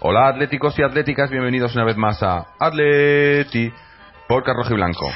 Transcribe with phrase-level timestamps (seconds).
[0.00, 3.72] Hola atléticos y atléticas, bienvenidos una vez más a Atleti
[4.28, 5.10] por Rojo y Blanco.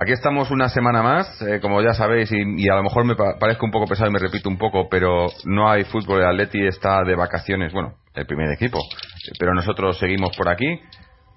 [0.00, 3.16] Aquí estamos una semana más, eh, como ya sabéis, y, y a lo mejor me
[3.16, 6.26] pa- parezco un poco pesado y me repito un poco, pero no hay fútbol, el
[6.28, 10.80] Atleti está de vacaciones, bueno, el primer equipo, eh, pero nosotros seguimos por aquí,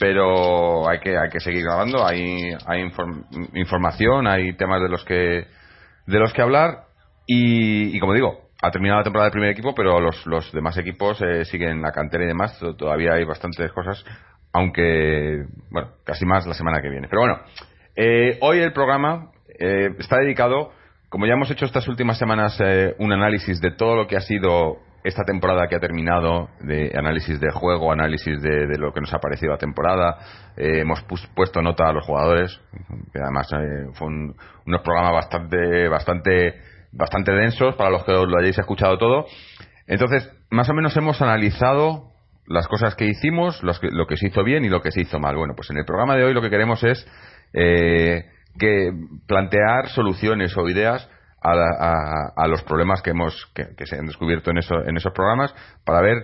[0.02, 5.06] pero hay que, hay que seguir grabando, hay, hay inform- información, hay temas de los
[5.06, 5.46] que,
[6.08, 6.86] de los que hablar,
[7.28, 10.76] y, y como digo, ha terminado la temporada del primer equipo, pero los, los demás
[10.80, 12.58] equipos eh, siguen la cantera y demás.
[12.58, 14.04] to- Todavía hay bastantes cosas,
[14.52, 17.08] aunque, bueno, casi más la semana que viene.
[17.08, 17.40] Pero bueno,
[17.96, 19.30] eh, hoy el programa
[19.60, 20.72] eh, está dedicado,
[21.10, 24.22] como ya hemos hecho estas últimas semanas, eh, un análisis de todo lo que ha
[24.22, 29.02] sido esta temporada que ha terminado, de análisis de juego, análisis de, de lo que
[29.02, 30.18] nos ha parecido la temporada.
[30.58, 31.04] Eh, hemos
[31.36, 32.60] puesto nota a los jugadores,
[33.14, 34.36] que además eh, fue un-
[34.66, 36.56] unos programas bastante, bastante,
[36.92, 39.26] bastante densos para los que lo hayáis escuchado todo.
[39.88, 42.12] Entonces, más o menos hemos analizado
[42.48, 45.02] las cosas que hicimos, los que- lo que se hizo bien y lo que se
[45.02, 45.36] hizo mal.
[45.36, 47.08] Bueno, pues en el programa de hoy lo que queremos es
[47.54, 48.26] eh,
[48.60, 48.92] que
[49.28, 51.10] plantear soluciones o ideas
[51.42, 54.98] a, a- a los problemas que hemos que, que se han descubierto en, eso, en
[54.98, 55.54] esos programas
[55.86, 56.18] para ver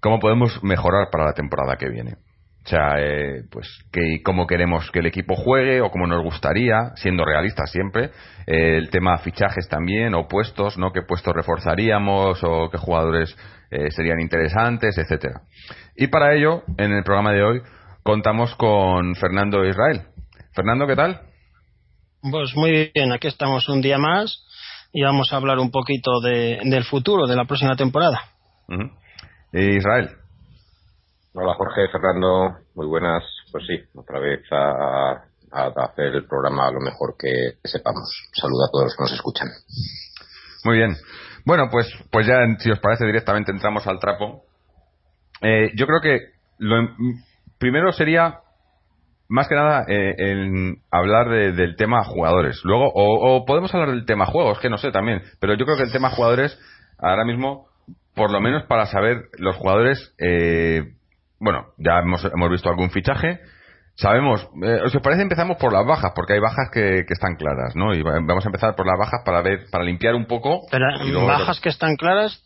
[0.00, 2.16] cómo podemos mejorar para la temporada que viene.
[2.64, 6.92] O sea, eh, pues que, cómo queremos que el equipo juegue o cómo nos gustaría,
[6.94, 8.10] siendo realistas siempre.
[8.46, 10.92] Eh, el tema fichajes también, o puestos, ¿no?
[10.92, 13.36] ¿Qué puestos reforzaríamos o qué jugadores
[13.72, 15.40] eh, serían interesantes, etcétera.
[15.96, 17.62] Y para ello, en el programa de hoy,
[18.04, 20.02] contamos con Fernando Israel.
[20.54, 21.20] Fernando, ¿qué tal?
[22.30, 24.46] Pues muy bien, aquí estamos un día más
[24.92, 28.20] y vamos a hablar un poquito de- del futuro de la próxima temporada.
[29.52, 30.10] Israel.
[31.34, 33.22] Hola Jorge, Fernando, muy buenas.
[33.50, 38.10] Pues sí, otra vez a, a hacer el programa lo mejor que sepamos.
[38.32, 39.48] Saludo a todos los que nos escuchan.
[40.64, 40.96] Muy bien.
[41.44, 44.44] Bueno, pues, pues ya, si os parece, directamente entramos al trapo.
[45.40, 46.18] Eh, yo creo que
[46.58, 46.96] lo em-
[47.58, 48.40] primero sería,
[49.32, 52.60] más que nada, eh, en hablar de- del tema jugadores.
[52.64, 55.22] Luego, o, o podemos hablar del tema juegos, que no sé también.
[55.40, 56.58] Pero yo creo que el tema jugadores,
[56.98, 57.66] ahora mismo,
[58.14, 60.82] por lo menos para saber los jugadores, eh,
[61.40, 63.40] bueno, ya hemos, hemos visto algún fichaje.
[63.94, 67.36] Sabemos, eh, si os parece empezamos por las bajas, porque hay bajas que, que están
[67.36, 67.94] claras, ¿no?
[67.94, 70.60] Y va- vamos a empezar por las bajas para ver, para limpiar un poco.
[70.70, 72.42] Pero y luego- bajas que están claras,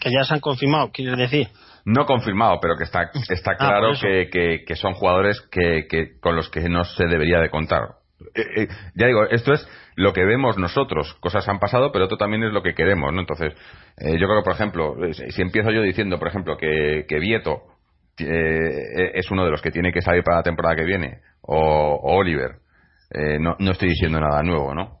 [0.00, 1.48] que ya se han confirmado, quiere decir.
[1.86, 6.18] No confirmado, pero que está, está Ah, claro que, que- que son jugadores que, que-
[6.20, 7.82] con los que no se debería de contar.
[8.34, 11.14] Eh, eh, ya digo, esto es lo que vemos nosotros.
[11.20, 13.20] Cosas han pasado, pero esto también es lo que queremos, ¿no?
[13.20, 13.54] Entonces,
[13.98, 17.62] eh, yo creo que, por ejemplo, si empiezo yo diciendo, por ejemplo, que, que Vieto
[18.18, 21.56] eh, es uno de los que tiene que salir para la temporada que viene, o,
[21.56, 22.56] o Oliver,
[23.12, 24.98] eh, no, no estoy diciendo nada nuevo, ¿no?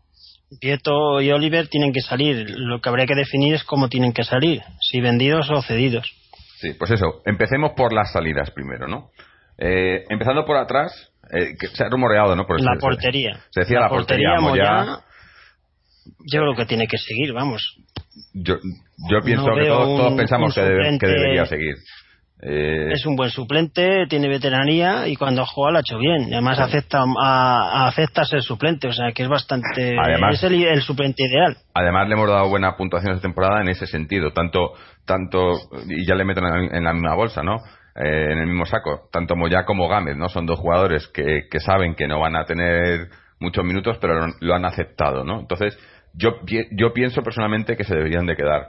[0.60, 2.48] Pieto y Oliver tienen que salir.
[2.50, 6.12] Lo que habría que definir es cómo tienen que salir, si vendidos o cedidos.
[6.60, 7.22] Sí, pues eso.
[7.26, 9.10] Empecemos por las salidas primero, ¿no?
[9.58, 12.46] Eh, empezando por atrás, eh, que se ha rumoreado, ¿no?
[12.46, 13.40] Por la se- portería.
[13.50, 14.98] Se decía la, portería, Moyá, Moyá.
[16.32, 17.76] Yo creo que tiene que seguir, vamos.
[18.32, 18.56] Yo,
[19.10, 21.74] yo pienso No que todos, todos pensamos que, debe- que debería seguir.
[22.42, 26.24] Eh, Es un buen suplente, tiene veteranía y cuando juega lo ha hecho bien.
[26.32, 29.96] Además acepta a, acepta ser suplente, o sea que es bastante.
[29.98, 31.56] Además- es el, el suplente ideal.
[31.72, 34.72] Además le hemos dado buena puntuación esta temporada en ese sentido, tanto
[35.06, 35.52] tanto
[35.88, 37.56] y ya le meten en, la misma bolsa, ¿no?
[37.94, 40.28] Eh, en el mismo saco, tanto Moyá como Gámez, ¿no?
[40.28, 43.08] Son dos jugadores que, que saben que no van a tener
[43.40, 45.40] muchos minutos, pero lo, lo han aceptado, ¿no?
[45.40, 45.78] Entonces
[46.12, 46.36] yo
[46.72, 48.68] yo pienso personalmente que se deberían de quedar.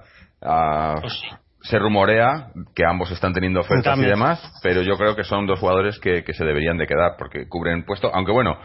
[1.01, 1.27] Pues sí.
[1.69, 5.59] Se rumorea que ambos están teniendo ofertas y demás, pero yo creo que son dos
[5.59, 8.57] jugadores que, que se deberían de quedar porque cubren puesto, aunque bueno,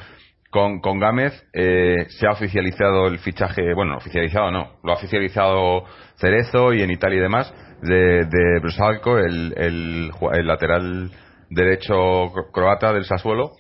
[0.51, 5.85] con, con Gámez eh, se ha oficializado el fichaje, bueno, oficializado no, lo ha oficializado
[6.17, 11.11] Cerezo y en Italia y demás, de, de Brusalco, el, el, el lateral
[11.51, 13.53] derecho cro- croata del Sassuolo.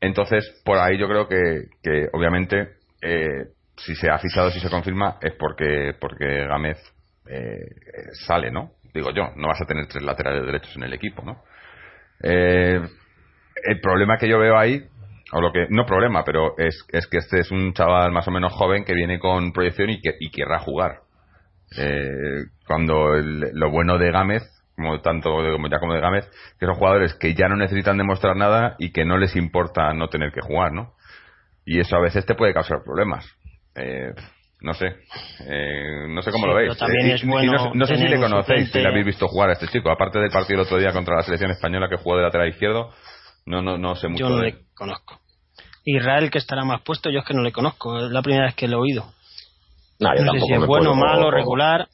[0.00, 2.68] Entonces, por ahí yo creo que, que obviamente,
[3.02, 3.46] eh,
[3.76, 6.76] si se ha fichado, si se confirma, es porque, porque Gámez
[7.28, 7.64] eh,
[8.26, 8.70] sale, ¿no?
[8.96, 11.42] Digo yo, no vas a tener tres laterales derechos en el equipo, ¿no?
[12.22, 12.80] Eh,
[13.64, 14.82] el problema que yo veo ahí,
[15.32, 18.30] o lo que, no problema, pero es, es que este es un chaval más o
[18.30, 21.00] menos joven que viene con proyección y que y querrá jugar.
[21.76, 24.42] Eh, cuando el- lo bueno de Gámez,
[24.76, 26.28] como tanto de, como ya como de Gámez,
[26.58, 30.08] que son jugadores que ya no necesitan demostrar nada y que no les importa no
[30.08, 30.94] tener que jugar, ¿no?
[31.64, 33.26] Y eso a veces te puede causar problemas.
[33.74, 34.14] Eh,
[34.60, 34.86] no sé,
[35.46, 36.76] eh, no sé cómo Sí, lo veis.
[36.78, 38.88] también Eh, y- es y bueno no, sé- no sé si le conocéis, si le
[38.88, 39.90] habéis visto jugar a este chico.
[39.90, 42.90] Aparte del partido el otro día contra la selección española que jugó de lateral izquierdo,
[43.46, 45.20] no, no, no sé mucho Yo no de le conozco.
[45.84, 48.04] Israel, que estará más puesto, yo es que no le conozco.
[48.06, 49.04] Es la primera vez que lo he oído.
[50.00, 51.86] No, yo No sé si es bueno, puedo- malo, regular.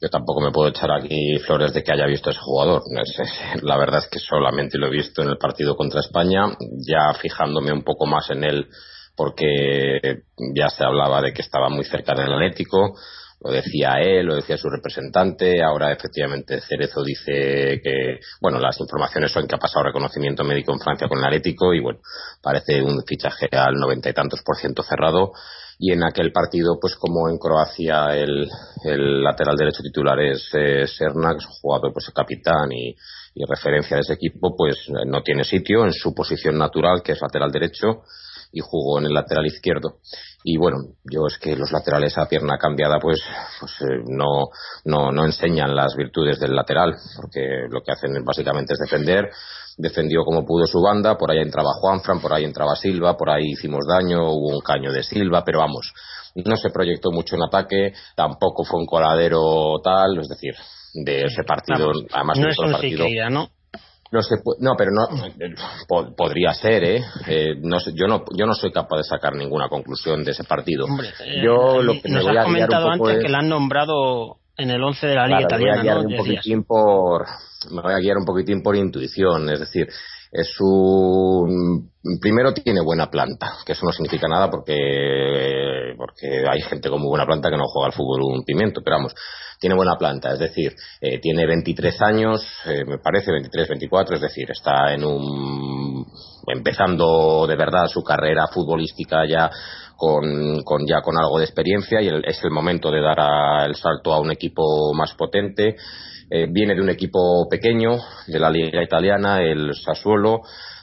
[0.00, 2.82] Yo tampoco me puedo echar aquí flores de que haya visto a ese jugador.
[2.92, 6.42] No es- La verdad es que solamente lo he visto en el partido contra España,
[6.86, 8.68] ya fijándome un poco más en él
[9.18, 10.22] porque
[10.54, 12.94] ya se hablaba de que estaba muy cerca del Atlético,
[13.40, 19.32] lo decía él, lo decía su representante, ahora efectivamente Cerezo dice que, bueno, las informaciones
[19.32, 22.00] son que ha pasado reconocimiento médico en Francia con el Atlético y bueno,
[22.42, 25.32] parece un fichaje al noventa y tantos por ciento cerrado.
[25.80, 28.48] Y en aquel partido, pues como en Croacia el,
[28.82, 32.96] el lateral derecho titular es eh, Serna, que es un jugador, pues capitán y,
[33.48, 34.76] referencia de ese equipo, pues
[35.06, 38.02] no tiene sitio en su posición natural, que es lateral derecho,
[38.52, 39.96] y jugó en el lateral izquierdo.
[40.44, 43.20] Y bueno, yo es que los laterales a pierna cambiada, pues,
[43.60, 44.48] pues eh, no,
[44.84, 49.28] no, no enseñan las virtudes del lateral, porque lo que hacen básicamente es defender.
[49.76, 53.50] Defendió como pudo su banda, por ahí entraba Juanfran, por ahí entraba Silva, por ahí
[53.50, 55.92] hicimos daño, hubo un caño de Silva, pero vamos,
[56.34, 60.54] no se proyectó mucho en ataque, tampoco fue un coladero tal, es decir,
[60.94, 63.06] de ese partido, Vamos, además no de es un partido.
[63.30, 63.50] ¿no?
[64.10, 65.06] No se no, pero no
[65.86, 67.02] po- podría ser, ¿eh?
[67.26, 70.44] Eh, no sé, yo no yo no soy capaz de sacar ninguna conclusión de ese
[70.44, 70.86] partido.
[70.86, 73.38] Hombre, eh, yo lo que me nos voy has a comentado antes es- que la
[73.40, 76.00] han nombrado en el 11 de la Liga Claro, me voy a Italiana, guiar ¿no?
[76.02, 76.26] un Decías.
[76.26, 77.26] poquitín por
[77.70, 79.86] me voy a guiar un poquitín por intuición, es decir,
[80.32, 81.90] es un
[82.20, 87.08] primero tiene buena planta, que eso no significa nada porque porque hay gente con muy
[87.08, 89.14] buena planta que no juega al fútbol un pimiento, pero vamos,
[89.60, 94.22] tiene buena planta, es decir, eh, tiene 23 años, eh, me parece 23, 24, es
[94.22, 96.06] decir, está en un
[96.46, 99.50] empezando de verdad su carrera futbolística ya
[99.96, 103.64] con, con ya con algo de experiencia y el- es el momento de dar a-
[103.66, 105.76] el salto a un equipo más potente.
[106.30, 110.42] Eh, viene de un equipo pequeño de la liga italiana, el Sassuolo.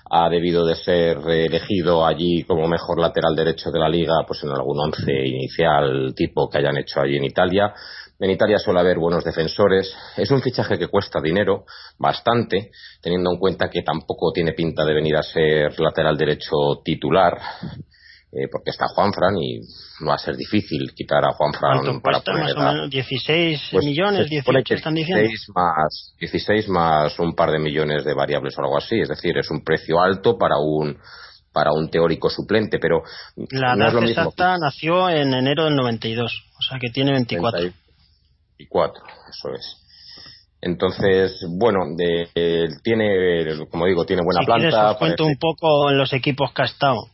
[0.10, 4.52] Ha debido de ser elegido allí como mejor lateral derecho de la liga, pues en
[4.52, 7.74] algún once inicial tipo que hayan hecho allí en Italia.
[8.20, 9.94] En Italia suele haber buenos defensores.
[10.16, 11.66] Es un fichaje que cuesta dinero,
[12.00, 12.72] bastante,
[13.02, 17.38] teniendo en cuenta que tampoco tiene pinta de venir a ser lateral derecho titular,
[18.38, 19.62] eh, porque está Juanfran y
[20.06, 22.34] va a ser difícil quitar a Juanfran ¿Cuánto para cuesta?
[22.34, 25.22] Más poner o a- menos 16 pues, millones, se supone 18 que están diciendo.
[25.24, 29.00] 16 más, 16 más un par de millones de variables o algo así.
[29.00, 30.98] Es decir, es un precio alto para un
[31.54, 33.02] para un teórico suplente, pero
[33.52, 34.24] La no es lo mismo.
[34.24, 37.62] exacta nació en enero del 92, o sea que tiene 24.
[38.58, 39.78] 24, eso es.
[40.62, 44.92] Entonces, bueno, de, eh, tiene, como digo, tiene buena si quieres planta.
[44.92, 47.08] os cuento parece- un poco en los equipos que ha estado.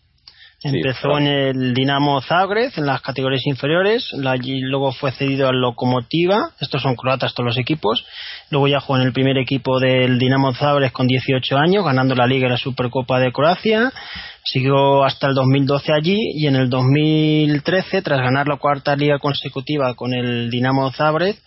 [0.63, 4.11] Empezó en el Dinamo Zagreb, en las categorías inferiores,
[4.43, 8.05] y luego fue cedido al Lokomotiva, estos son croatas todos los equipos,
[8.51, 12.27] luego ya jugó en el primer equipo del Dinamo Zagreb con 18 años, ganando la
[12.27, 13.91] Liga y la Supercopa de Croacia,
[14.43, 19.95] siguió hasta el 2012 allí y en el 2013, tras ganar la cuarta liga consecutiva
[19.95, 21.37] con el Dinamo Zagreb,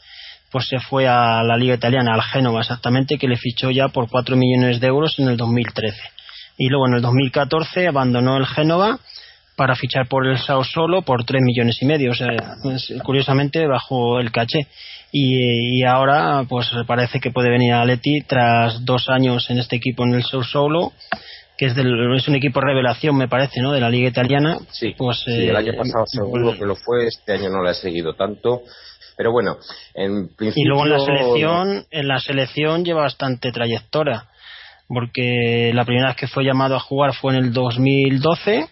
[0.50, 4.08] pues se fue a la liga italiana, al Génova exactamente, que le fichó ya por
[4.08, 6.13] 4 millones de euros en el 2013.
[6.56, 8.98] Y luego en el 2014 abandonó el Génova
[9.56, 12.12] para fichar por el Sao Solo por 3 millones y medio.
[12.12, 12.28] O sea,
[12.62, 14.66] pues, curiosamente bajó el caché.
[15.12, 19.76] Y, y ahora pues parece que puede venir a Leti tras dos años en este
[19.76, 20.92] equipo en el Sao Solo
[21.56, 23.72] que es, del, es un equipo revelación me parece ¿no?
[23.72, 27.06] de la liga italiana Sí, pues sí, eh, el año pasado seguro que lo fue,
[27.06, 28.62] este año no lo he seguido tanto.
[29.16, 29.58] Pero bueno,
[29.94, 30.62] en principio.
[30.62, 34.24] Y luego en la selección, en la selección lleva bastante trayectoria,
[34.88, 38.68] porque la primera vez que fue llamado a jugar fue en el 2012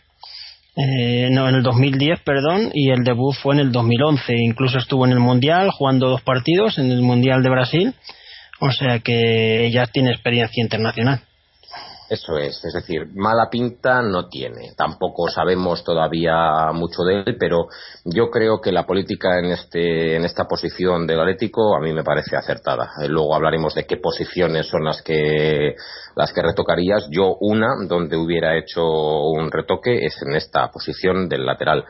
[0.74, 4.34] Eh, no, en el 2010, perdón, y el debut fue en el 2011.
[4.38, 7.94] Incluso estuvo en el Mundial jugando dos partidos en el Mundial de Brasil.
[8.58, 11.20] O sea que ya tiene experiencia internacional.
[12.12, 14.74] Eso es, es decir, mala pinta no tiene.
[14.76, 17.68] Tampoco sabemos todavía mucho de él, pero
[18.04, 22.04] yo creo que la política en, este, en esta posición del Atlético a mí me
[22.04, 22.90] parece acertada.
[23.00, 25.74] Eh, Luego hablaremos de qué posiciones son las que,
[26.14, 27.08] las que retocarías.
[27.10, 31.82] Yo una donde hubiera hecho un retoque es en esta posición del lateral.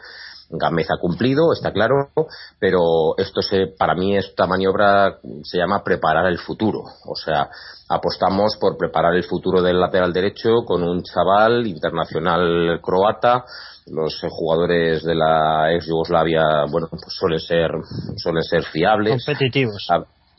[0.52, 2.11] Gámez ha cumplido, está claro,
[2.59, 6.80] pero esto se, para mí esta maniobra se llama preparar el futuro.
[7.06, 7.49] O sea,
[7.88, 13.44] apostamos por preparar el futuro del lateral derecho con un chaval internacional croata.
[13.87, 17.71] Los jugadores de la ex Yugoslavia, bueno, pues suelen ser,
[18.16, 19.25] suelen ser fiables.
[19.25, 19.88] Competitivos.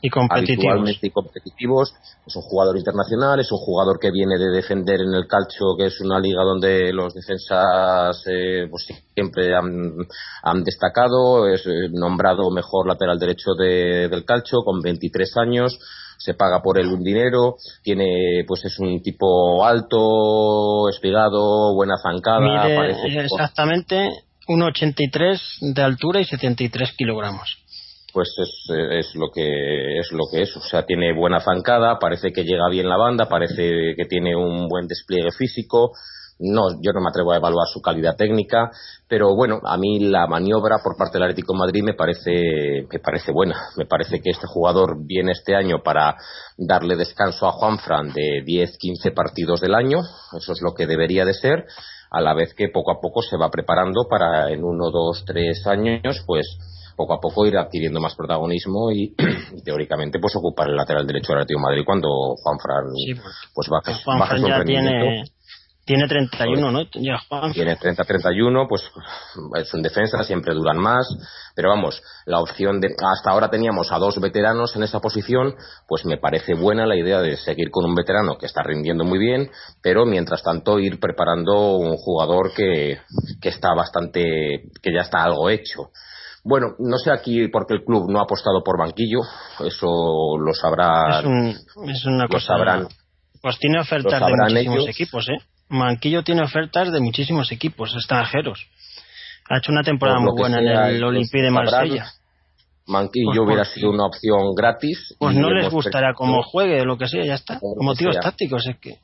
[0.05, 0.98] Y competitivos.
[1.01, 1.93] y competitivos.
[2.27, 5.86] Es un jugador internacional, es un jugador que viene de defender en el calcio, que
[5.86, 9.93] es una liga donde los defensas eh, pues siempre han,
[10.43, 11.48] han destacado.
[11.48, 15.79] Es eh, nombrado mejor lateral derecho de- del calcio con 23 años.
[16.17, 22.39] Se paga por él un dinero, tiene, pues es un tipo alto, espigado, buena zancada,
[22.39, 24.10] Mide parece exactamente
[24.48, 27.62] 1,83 de altura y 73 kilogramos.
[28.13, 30.55] Pues es, es lo que es lo que es.
[30.55, 34.67] O sea tiene buena zancada parece que llega bien la banda parece que tiene un
[34.67, 35.91] buen despliegue físico.
[36.39, 38.72] No yo no me atrevo a evaluar su calidad técnica
[39.08, 43.32] pero bueno a mí la maniobra por parte del Atlético Madrid me parece me parece
[43.32, 43.55] buena.
[43.77, 46.15] Me parece que este jugador viene este año para
[46.58, 50.00] darle descanso a Juanfran de 10 15 partidos del año.
[50.38, 51.65] Eso es lo que debería de ser
[52.13, 55.65] a la vez que poco a poco se va preparando para en uno, dos, tres
[55.65, 56.46] años, pues
[56.95, 59.15] poco a poco ir adquiriendo más protagonismo y,
[59.57, 63.13] y teóricamente pues ocupar el lateral derecho del Atlético de Madrid cuando Juan Fran Sí,
[63.13, 65.23] pues, pues baje, Juan baje su ya tiene,
[65.85, 66.83] tiene 31, ¿no?
[66.93, 67.51] Ya Juan.
[67.51, 68.89] Tiene 30-31, pues
[69.55, 71.05] es en defensa, siempre duran más.
[71.55, 72.95] Pero vamos, la opción de.
[73.05, 77.19] Hasta ahora teníamos a dos veteranos en esa posición, pues me parece buena la idea
[77.19, 81.75] de seguir con un veterano que está rindiendo muy bien, pero mientras tanto ir preparando
[81.75, 83.00] un jugador que,
[83.41, 84.69] que está bastante.
[84.81, 85.89] que ya está algo hecho.
[86.43, 89.19] Bueno, no sé aquí porque el club no ha apostado por banquillo,
[89.65, 91.19] eso lo sabrá.
[91.19, 91.57] Es, un-
[91.89, 92.47] es una lo cosa.
[92.47, 92.88] sabrán.
[93.41, 94.89] Pues tiene ofertas de muchísimos ellos.
[94.89, 95.38] equipos, ¿eh?
[95.69, 98.67] Manquillo tiene ofertas de muchísimos equipos extranjeros.
[99.50, 101.51] Ha hecho una temporada Por lo muy buena sea, en el Olympique de.
[101.51, 102.05] Marsella.
[102.85, 105.15] Manquillo Pues hubiera sido una opción gratis.
[105.17, 107.59] Pues no les gustará como juegue o lo que sea, ya está.
[107.79, 108.97] Motivos tácticos, es que.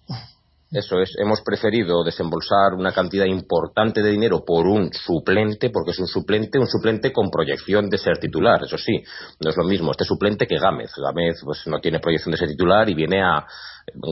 [0.71, 5.99] Eso es, hemos preferido desembolsar una cantidad importante de dinero por un suplente, porque es
[5.99, 9.01] un suplente, un suplente con proyección de ser titular, eso sí,
[9.39, 10.91] no es lo mismo este suplente que Gámez.
[10.95, 13.47] Gámez pues no tiene proyección de ser titular y viene a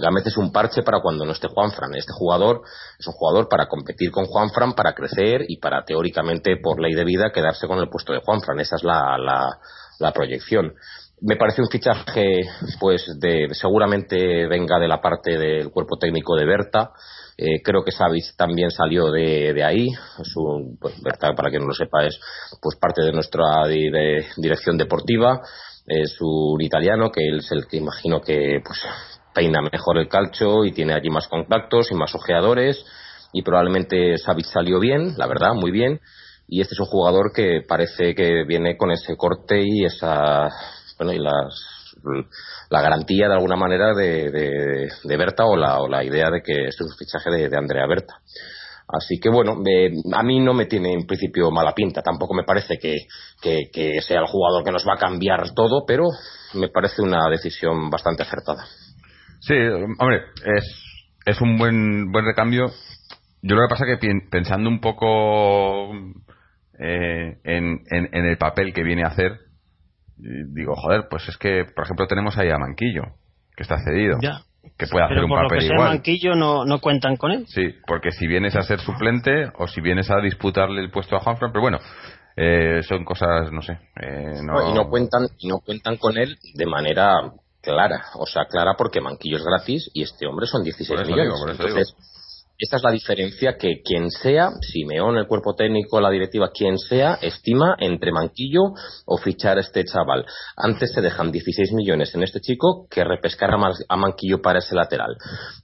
[0.02, 1.94] Gámez es un parche para cuando no esté Juanfran.
[1.94, 2.64] Este jugador
[2.98, 7.06] es un jugador para competir con Juanfran, para crecer y para teóricamente por ley de
[7.06, 8.60] vida quedarse con el puesto de Juanfran.
[8.60, 9.60] Esa es la, la,
[10.00, 10.74] la proyección
[11.22, 12.42] me parece un fichaje
[12.80, 16.92] pues de seguramente venga de la parte del cuerpo técnico de Berta.
[17.38, 19.88] Eh, creo que Savic también salió de, de ahí.
[20.80, 22.20] Pues, Berta para quien no lo sepa es
[22.62, 25.42] pues parte de nuestra dire- dirección deportiva.
[25.88, 28.80] Es un italiano que él es el que imagino que pues
[29.34, 32.84] peina mejor el calcho y tiene allí más contactos y más ojeadores.
[33.34, 36.00] Y probablemente Savic salió bien la verdad muy bien.
[36.48, 40.48] Y este es un jugador que parece que viene con ese corte y esa
[40.98, 41.78] bueno y las
[42.70, 46.68] la garantía de alguna manera de, de, Berta o la, o la idea de que
[46.68, 48.16] es un fichaje de, de Andrea Berta.
[48.88, 52.02] Así que bueno eh, a mí no me tiene en principio mala pinta.
[52.02, 53.08] Tampoco me parece que,
[53.42, 56.06] que, sea el jugador que nos va a cambiar todo pero
[56.54, 58.66] me parece una decisión bastante acertada.
[59.42, 59.56] Sí,
[60.00, 60.84] hombre, es,
[61.26, 62.72] es un buen, buen recambio.
[63.42, 65.94] Yo lo que pasa que pensando un poco
[66.80, 69.47] eh, en, en, en el papel que viene a hacer,
[70.20, 73.04] y digo, joder, pues es que, por ejemplo, tenemos ahí a Manquillo,
[73.56, 74.42] que está cedido, Ya.
[74.78, 75.90] que puede hacer Pero un por lo que papel sea igual.
[75.90, 77.46] Manquillo no, no cuentan con él.
[77.48, 81.20] Sí, porque si vienes a ser suplente o si vienes a disputarle el puesto a
[81.20, 81.80] Juanfran, pero bueno,
[82.36, 83.74] eh, son cosas, no sé.
[84.02, 87.16] eh, no- y no cuentan y no cuentan con él de manera
[87.62, 91.12] clara o sea clara porque Manquillo es gratis y este hombre son 16 Por eso
[91.12, 91.96] millones digo, por eso entonces
[92.60, 97.16] esta es la diferencia que quien sea Simeón el cuerpo técnico la directiva quien sea
[97.22, 98.62] estima entre Manquillo
[99.06, 103.52] o fichar a este chaval antes se dejan 16 millones en este chico que repescar
[103.54, 105.16] a, Man- a Manquillo para ese lateral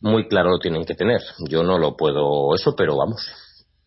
[0.02, 3.28] muy claro lo tienen que tener yo no lo puedo eso pero vamos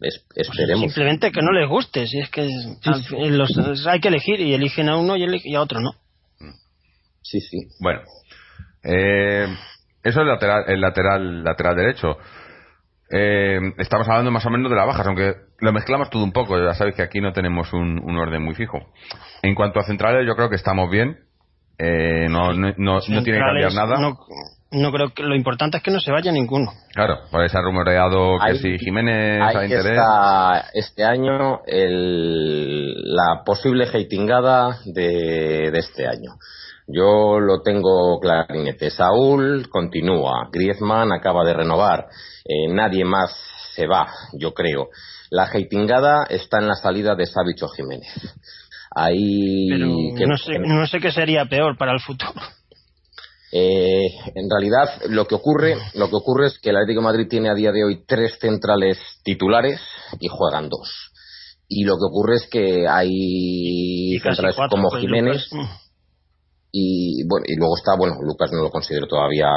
[0.01, 2.07] es- esperemos Simplemente que no les guste.
[2.07, 5.55] Si es que al los- hay que elegir y eligen a uno y, eli- y
[5.55, 5.93] a otro no.
[7.23, 8.01] sí sí Bueno,
[8.85, 9.47] eh,
[10.03, 12.19] eso es lateral, el lateral, lateral derecho.
[13.11, 16.59] Eh, estamos hablando más o menos de las bajas, aunque lo mezclamos todo un poco.
[16.59, 18.79] Ya sabéis que aquí no tenemos un, un orden muy fijo.
[19.43, 21.19] En cuanto a centrales, yo creo que estamos bien.
[21.79, 23.99] Eh, no, no, no, no tiene que cambiar nada.
[24.01, 24.17] No,
[24.73, 26.73] no creo que lo importante es que no se vaya ninguno.
[26.95, 29.87] Claro, por se ha rumoreado que si Jiménez ha Ahí interés.
[29.93, 36.33] está este año el- la posible hatingada de, de este año.
[36.89, 38.91] Yo lo tengo clarinete.
[38.91, 40.49] Saúl continúa.
[40.53, 42.07] Griezmann acaba de renovar.
[42.49, 43.35] Eh, nadie más
[43.75, 44.07] se va,
[44.38, 44.88] yo creo.
[45.31, 48.09] La hatingada está en la salida de Savich o Jiménez.
[48.95, 52.33] Ahí Pero que- no, sé, no sé qué sería peor para el futuro.
[53.53, 57.26] Eh, en realidad, lo que ocurre, lo que ocurre es que el Atlético de Madrid
[57.29, 59.81] tiene a día de hoy tres centrales titulares
[60.21, 61.12] y juegan dos.
[61.69, 65.81] Y lo que ocurre es que hay centrales cuatro, como pues, Jiménez Lucas,
[66.73, 69.49] y bueno y luego está bueno Lucas no lo considero todavía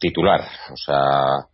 [0.00, 0.40] titular,
[0.72, 1.46] o sea,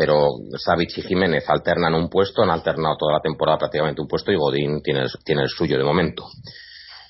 [0.00, 4.32] pero Savic y Jiménez alternan un puesto, han alternado toda la temporada prácticamente un puesto
[4.32, 6.24] y Godín tiene el, suyo de momento.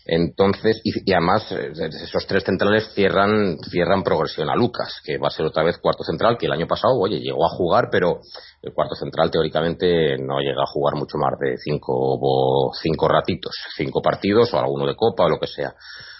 [0.04, 1.70] Entonces, y, además, eh,
[2.02, 6.02] esos tres centrales cierran, cierran progresión a Lucas, que va a ser otra vez cuarto
[6.02, 8.22] central, que el año pasado, oye, llegó a jugar, pero
[8.60, 14.02] el cuarto central teóricamente no llega a jugar mucho más de cinco, cinco ratitos, cinco
[14.02, 15.76] partidos o alguno de copa o lo que sea.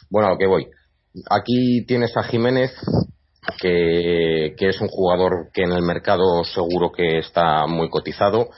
[0.09, 0.69] Bueno, a lo que voy.
[1.29, 2.71] Aquí tienes a Jiménez,
[3.61, 8.49] que, que es un jugador que en el mercado seguro que está muy cotizado,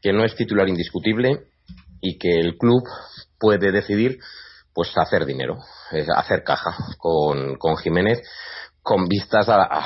[0.00, 1.44] que no es titular indiscutible
[2.00, 2.82] y que el club
[3.38, 4.18] puede decidir
[4.74, 5.58] pues hacer dinero,
[6.16, 8.22] hacer caja con, con Jiménez
[8.82, 9.84] con vistas a, a,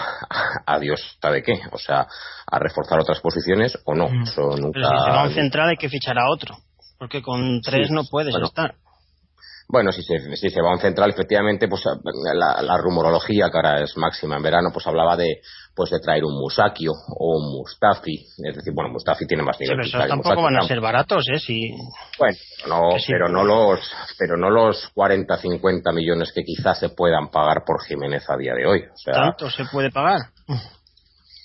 [0.66, 2.06] a Dios sabe qué, o sea,
[2.46, 4.06] a reforzar otras posiciones o no.
[4.22, 4.72] Eso nunca...
[4.72, 6.56] Pero si se va a un central hay que fichar a otro.
[6.98, 8.46] Porque con tres Sí, no puedes bueno.
[8.46, 8.74] estar.
[9.68, 11.82] Bueno, si se, si se va a un central, efectivamente, pues
[12.34, 15.40] la, la rumorología, que ahora es máxima en verano, pues hablaba de
[15.74, 18.14] pues de traer un Musakio o un Mustafi.
[18.44, 19.76] Es decir, bueno, Mustafi tiene más Sí, nivel.
[19.76, 21.38] pero esos Mustafi, tampoco van a ser baratos, ¿eh?
[21.38, 21.70] Si,
[22.18, 22.36] Bueno,
[22.68, 23.12] no, sí.
[23.12, 23.80] pero no los,
[24.18, 28.54] pero no los 40, 50 millones que quizás se puedan pagar por Jiménez a día
[28.54, 28.80] de hoy.
[28.90, 30.20] O sea, tanto se puede pagar.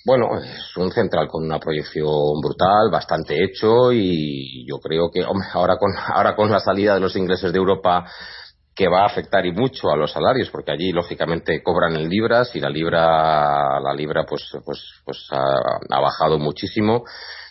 [0.04, 5.46] Bueno, es un central con una proyección brutal, bastante hecho y yo creo que, hombre,
[5.52, 8.04] ahora con, ahora con la salida de los ingleses de Europa
[8.74, 12.56] que va a afectar y mucho a los salarios porque allí lógicamente cobran en libras
[12.56, 17.04] y la libra la libra pues pues pues ha, bajado muchísimo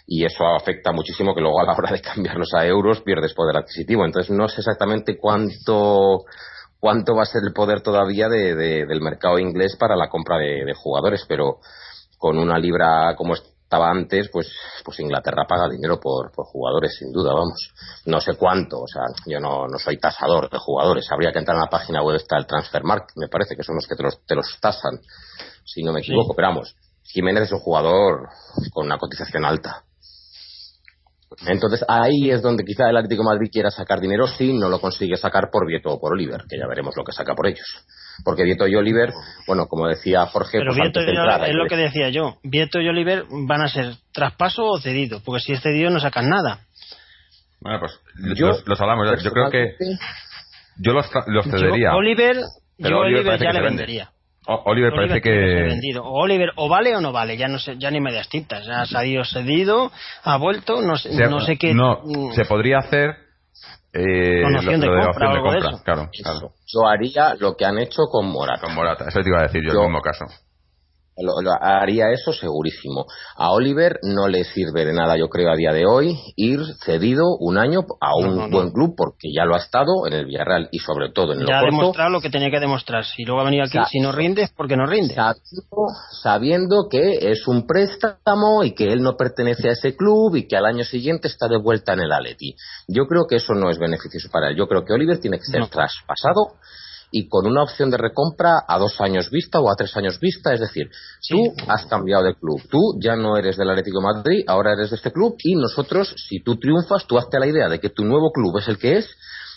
[0.07, 3.55] y eso afecta muchísimo que luego a la hora de cambiarlos a euros pierdes poder
[3.55, 4.03] adquisitivo.
[4.03, 6.23] Entonces no sé exactamente cuánto
[6.79, 10.39] cuánto va a ser el poder todavía de, de- del mercado inglés para la compra
[10.39, 11.59] de jugadores pero
[12.21, 14.47] con una libra como estaba antes, pues,
[14.85, 17.73] pues Inglaterra paga dinero por, por jugadores, sin duda, vamos.
[18.05, 21.11] No sé cuánto, o sea, yo no, no soy tasador de jugadores.
[21.11, 23.87] Habría que entrar en la página web está el Transfermarkt, me parece que son los
[23.87, 24.99] que te los, te los tasan,
[25.65, 26.35] si no me equivoco.
[26.35, 28.29] Pero vamos, Jiménez es un jugador
[28.71, 29.83] con una cotización alta.
[31.47, 34.79] Entonces ahí es donde quizá el Atlético de Madrid quiera sacar dinero si no lo
[34.79, 37.65] consigue sacar por Vieto o por Oliver, que ya veremos lo que saca por ellos.
[38.25, 39.11] Porque Vieto y Oliver,
[39.47, 42.09] bueno, como decía Jorge, Pero pues Vieto antes de y entrar, es lo que decía
[42.09, 42.37] yo.
[42.43, 45.21] Vieto y Oliver van a ser traspaso o cedido.
[45.25, 46.59] Porque si es cedido no sacan nada.
[47.61, 47.99] Bueno, pues
[48.37, 49.09] Yo, los, los hablamos.
[49.09, 49.17] ya.
[49.23, 49.75] Yo creo que
[50.77, 51.93] yo los, tra- los Yo, cedería.
[51.95, 52.35] Oliver,
[52.77, 54.09] Pero yo Oliver Oliver parece ya le vendería.
[54.47, 55.99] Oliver parece que.
[56.01, 58.65] O Oliver o vale o no vale, ya no sé, ya ni medias tintas.
[58.65, 59.91] Ya ha salido cedido,
[60.23, 61.73] ha vuelto, no sé, se- no sé qué.
[61.73, 63.15] no, mm, se podría hacer.
[63.93, 65.59] Eh, Con opción de compra de.
[65.83, 66.09] Claro.
[66.65, 68.61] Yo haría lo que han hecho con Morata.
[68.61, 69.05] Con Morata.
[69.09, 70.25] Eso te iba a decir yo, Yo- el mismo caso.
[71.17, 73.05] Lo- lo- haría eso segurísimo.
[73.35, 77.35] A Oliver no le sirve de nada, yo creo, a día de hoy, ir cedido
[77.39, 78.49] un año a un No, no, no.
[78.49, 81.47] buen club, porque ya lo ha estado en el Villarreal y sobre todo en el
[81.47, 83.05] ya ha demostrado lo que tenía que demostrar.
[83.05, 85.13] Si luego ha venido aquí, si no rinde, es porque no rinde.
[85.13, 85.87] sabiendo,
[86.23, 90.55] sabiendo que es un préstamo y que él no pertenece a ese club y que
[90.57, 92.55] al año siguiente está de vuelta en el Atleti.
[92.87, 94.55] Yo creo que eso no es beneficioso para él.
[94.57, 96.53] Yo creo que Oliver tiene que ser traspasado
[97.11, 100.53] y con una opción de recompra a dos años vista o a tres años vista.
[100.53, 101.33] Es decir, Sí.
[101.35, 102.61] tú has cambiado de club.
[102.69, 106.13] Tú ya no eres del Atlético de Madrid, ahora eres de este club y nosotros,
[106.29, 108.97] si tú triunfas, tú hazte la idea de que tu nuevo club es el que
[108.97, 109.09] es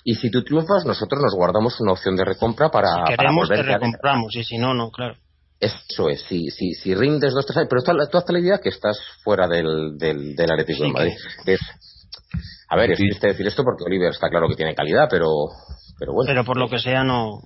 [0.02, 3.48] y si tú triunfas, nosotros nos guardamos una opción de recompra para, si para queremos,
[3.48, 4.34] te volverte a- recompramos.
[4.36, 5.14] Y si no, no, claro.
[5.60, 8.58] eso es, si, si, si rindes dos, tres años, pero tú, tú hazte la idea
[8.58, 11.12] que estás fuera del, del, del Atlético Sí, de Madrid.
[11.46, 11.60] Es-
[12.68, 15.28] a ver, es triste decir esto porque Oliver está claro que tiene calidad, pero,
[15.98, 16.28] pero bueno.
[16.28, 17.40] Pero por lo que sea, no.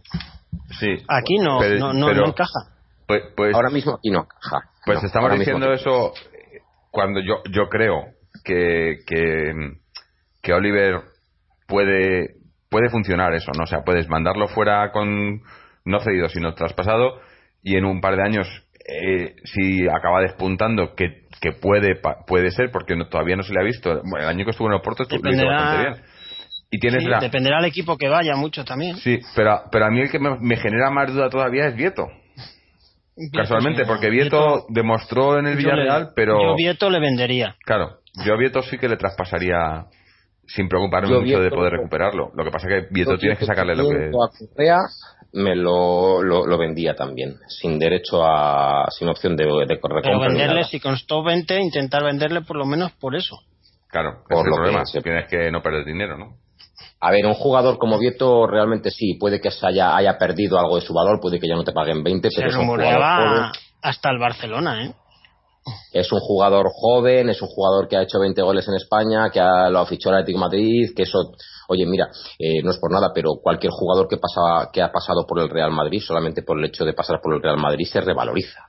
[0.81, 0.97] Sí.
[1.09, 2.61] Aquí no, Pero- no, no, pero- no encaja.
[3.07, 4.69] Pues, pues, ahora mismo aquí no encaja.
[4.85, 8.05] pues No, estamos diciendo eso eh, cuando yo, yo creo
[8.45, 9.53] que, que,
[10.43, 11.01] que Oliver
[11.67, 12.37] puede,
[12.71, 13.65] puede funcionar eso, ¿no?
[13.65, 15.41] O sea, puedes mandarlo fuera con
[15.85, 17.21] no cedido, sino traspasado
[17.63, 18.47] y en un par de años
[18.91, 23.53] eh, si acaba despuntando, que, que puede pa- puede ser, porque no- todavía no se
[23.53, 23.91] le ha visto.
[24.05, 26.08] Bueno, el año que estuvo en el Porto estuvo lo hizo bastante bien.
[26.71, 27.19] Y tienes Sí, la...
[27.21, 28.97] Dependerá del equipo que vaya mucho también.
[28.97, 32.07] Sí, pero, pero a mí el que me, me genera más duda todavía es Vieto.
[33.33, 36.41] Casualmente, Sí, porque Vieto, demostró en el le- Villarreal, pero...
[36.41, 37.57] Yo Vieto le vendería.
[37.65, 39.87] Claro, yo a Vieto sí que le traspasaría
[40.47, 42.31] sin preocuparme Yo mucho de poder recuperarlo.
[42.35, 44.07] Lo que pasa es que Vieto tienes que sacarle lo que...
[44.09, 44.77] a Correa,
[45.33, 48.87] me lo, lo, lo vendía también, sin derecho a.
[48.91, 53.15] sin opción de, de Pero venderle, si costó 20, intentar venderle por lo menos por
[53.15, 53.37] eso.
[53.89, 54.85] Claro, Por es el lo que problema.
[54.87, 56.37] se- Tienes que no perder dinero, ¿no?
[57.01, 60.77] A ver, un jugador como Vieto realmente sí, puede que se haya, haya perdido algo
[60.77, 63.03] de su valor, puede que ya no te paguen 20, Se pero es un jugador
[63.83, 64.95] hasta el Barcelona, ¿eh?
[65.93, 69.39] Es un jugador joven, es un jugador que ha hecho 20 goles en España, que
[69.39, 71.33] ha- lo ha fichado el Atlético Madrid, que eso,
[71.69, 72.09] oye, mira,
[72.39, 75.51] eh, no es por nada, pero cualquier jugador que, pasa, que ha pasado por el
[75.51, 78.61] Real Madrid, solamente por el hecho de pasar por el Real Madrid, se revaloriza.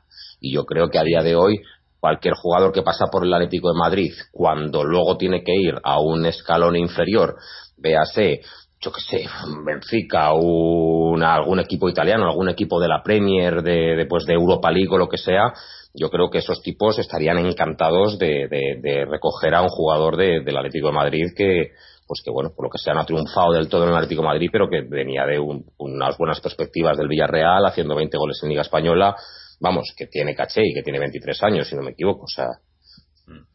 [0.41, 1.61] Y yo creo que a día de hoy,
[1.99, 5.99] cualquier jugador que pasa por el Atlético de Madrid, cuando luego tiene que ir a
[5.99, 7.35] un escalón inferior,
[7.77, 8.41] véase,
[8.81, 9.25] yo qué sé,
[9.65, 14.71] Benfica, una- algún equipo italiano, algún equipo de la Premier, de, de, pues, de Europa
[14.71, 15.53] League o lo que sea,
[15.93, 20.41] yo creo que esos tipos estarían encantados de, de- de recoger a un jugador de-
[20.43, 21.71] del Atlético de Madrid que,
[22.07, 24.21] pues que bueno, por lo que sea no ha triunfado del todo en el Atlético
[24.21, 28.39] de Madrid, pero que venía de un- unas buenas perspectivas del Villarreal, haciendo 20 goles
[28.43, 29.15] en Liga Española,
[29.59, 32.47] vamos, que tiene caché y que tiene 23 años, si no me equivoco, o sea,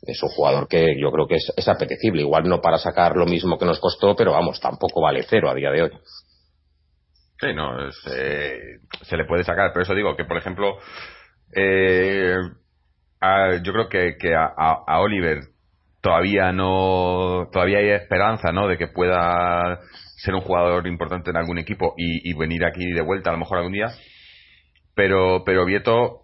[0.03, 3.27] es un jugador que yo creo que es, es apetecible, igual no para sacar lo
[3.27, 5.91] mismo que nos costó, pero vamos, tampoco vale cero a día de hoy.
[7.41, 8.59] Sí, no, es, eh,
[9.03, 10.79] se le puede sacar, pero eso digo que, por ejemplo,
[11.57, 12.37] eh,
[13.21, 15.41] a- yo creo que, que a, a- a Oliver
[16.01, 18.69] todavía no, todavía hay esperanza, ¿no?
[18.69, 19.81] De que pueda
[20.17, 23.39] ser un jugador importante en algún equipo y, y venir aquí de vuelta a lo
[23.41, 23.89] mejor algún día.
[24.95, 26.21] Pero, pero Vieto,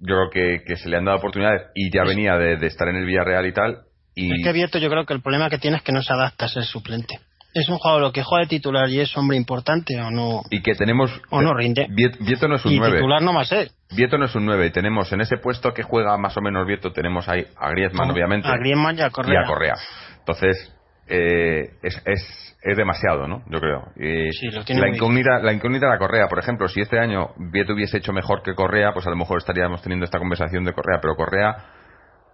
[0.00, 2.88] yo creo que, que se le han dado oportunidades y ya venía de, de estar
[2.88, 3.78] en el Villarreal y tal.
[4.14, 6.12] Y, Es que Vieto yo creo que el problema que tiene es que no se
[6.12, 7.18] adapta a ser suplente.
[7.52, 10.42] Es un jugador que juega de titular y es hombre importante o no.
[10.50, 11.10] y que tenemos.
[11.30, 11.86] O no rinde.
[11.88, 12.96] Viet- Vieto no es un Y 9.
[12.96, 13.70] titular no va a ser.
[13.94, 16.66] Vieto no es un 9 y tenemos en ese puesto que juega más o menos
[16.66, 19.40] Vieto, tenemos ahí a Griezmann, obviamente, A Griezmann y a Correa.
[19.40, 19.74] y a Correa.
[20.18, 20.73] Entonces,
[21.08, 23.42] eh, es, es, es demasiado, ¿no?
[23.50, 23.82] Yo creo.
[23.96, 26.28] Y Sí, lo tiene la, incógnita, la incógnita era Correa.
[26.28, 29.38] Por ejemplo, si este año Vieto hubiese hecho mejor que Correa, pues a lo mejor
[29.38, 31.56] estaríamos teniendo esta conversación de Correa, pero Correa,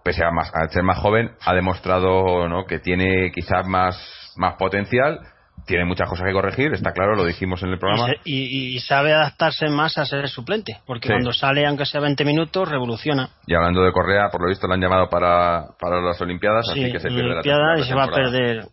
[0.03, 2.65] pese a, más, a ser más joven, ha demostrado ¿no?
[2.65, 5.19] que tiene quizás más, más potencial.
[5.65, 8.07] Tiene muchas cosas que corregir, está claro, lo dijimos en el Y, programa.
[8.07, 10.77] se- y- y sabe adaptarse más a ser suplente.
[10.85, 11.13] Porque Sí.
[11.13, 13.29] cuando sale, aunque sea 20 minutos, revoluciona.
[13.47, 16.83] Y hablando de Correa, por lo visto lo han llamado para, para las Olimpiadas, Sí,
[16.83, 18.65] así que se pierde la Olimpiada temporada- y se va a perder.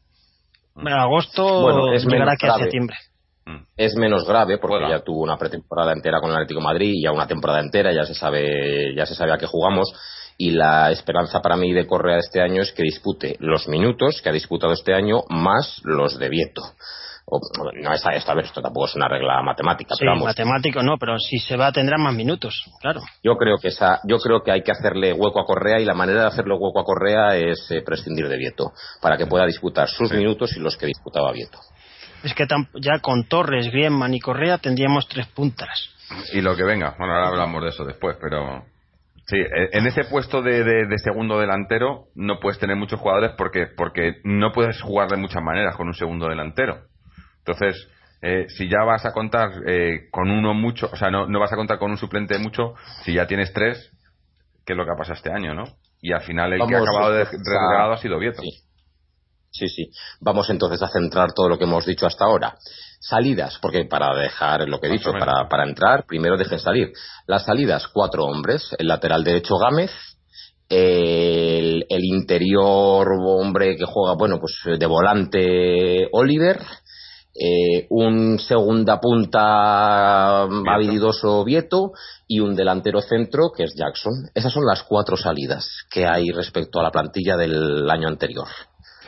[0.74, 2.62] Bueno, agosto Bueno, es llegará menos aquí a grave.
[2.64, 2.96] septiembre.
[3.46, 3.62] Mm.
[3.78, 4.98] es menos grave porque Juega.
[4.98, 7.92] ya tuvo una pretemporada entera con el Atlético de Madrid y ya una temporada entera
[7.94, 9.88] ya se sabe ya se sabe a qué jugamos
[10.40, 14.28] y la esperanza para mí de Correa este año es que dispute los minutos que
[14.28, 16.62] ha disputado este año más los de Vieto
[17.30, 17.40] O-
[17.74, 20.82] no está esto a ver esto tampoco es una regla matemática Sí, pero vamos matemático
[20.82, 23.00] no, pero si se va tendrá más minutos, claro.
[23.22, 25.92] yo creo que esa yo creo que hay que hacerle hueco a Correa y la
[25.92, 28.72] manera de hacerle hueco a Correa es eh, prescindir de Vieto
[29.02, 30.16] para que pueda disputar sus Sí.
[30.16, 31.58] minutos y los que disputaba Vieto
[32.22, 35.68] Es que tam- ya con Torres, Griezmann y Correa tendríamos tres puntas.
[36.32, 38.64] Y lo que venga, bueno, ahora hablamos de eso después, pero
[39.28, 43.32] sí, e- en ese puesto de, de- de segundo delantero no puedes tener muchos jugadores
[43.38, 46.80] porque, porque no puedes jugar de muchas maneras con un segundo delantero.
[47.38, 47.88] Entonces,
[48.20, 51.52] eh, si ya vas a contar eh, con uno mucho, o sea, no, no vas
[51.52, 53.92] a contar con un suplente mucho, si ya tienes tres,
[54.66, 55.64] que es lo que ha pasado este año, ¿no?
[56.02, 58.42] Y al final el que ha acabado de relegado ha sido Vieto.
[58.42, 58.67] Sí.
[59.50, 59.90] Sí, sí.
[60.20, 62.56] Vamos entonces a centrar todo lo que hemos dicho hasta ahora.
[63.00, 66.92] Salidas, porque para dejar lo que he dicho, para, para entrar, primero dejen salir.
[67.26, 68.68] Las salidas, cuatro hombres.
[68.78, 69.90] El lateral derecho Gámez.
[70.68, 76.60] El, el interior hombre que juega, bueno, pues de volante Oliver.
[77.34, 81.92] eh, un segunda punta habilidoso Vieto
[82.26, 84.12] y un delantero centro que es Jackson.
[84.34, 88.48] Esas son las cuatro salidas que hay respecto a la plantilla del año anterior.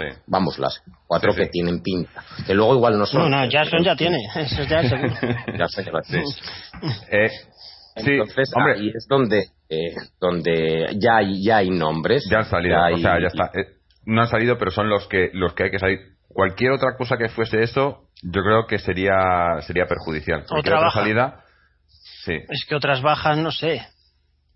[0.00, 0.18] Sí.
[0.26, 1.44] Vamos, las cuatro Sí, sí.
[1.44, 2.24] que tienen pinta.
[2.46, 3.30] Que luego igual no son.
[3.30, 5.14] No, no, Jackson ya tiene, eso ya seguro.
[5.58, 6.20] Jackson ya.
[7.10, 7.28] Eh,
[7.96, 12.26] sí, Entonces hombre, ahí es donde, eh, donde ya hay, ya hay nombres.
[12.30, 13.50] Ya han salido, ya hay- o sea, ya está.
[13.58, 13.66] Eh,
[14.06, 15.98] no han salido, pero son los que los que hay que salir.
[16.28, 20.44] Cualquier otra cosa que fuese eso, yo creo que sería sería perjudicial.
[20.48, 21.00] Cualquier Otra otra baja.
[21.00, 21.44] salida,
[22.24, 22.34] sí.
[22.48, 23.82] Es que otras bajas, no sé.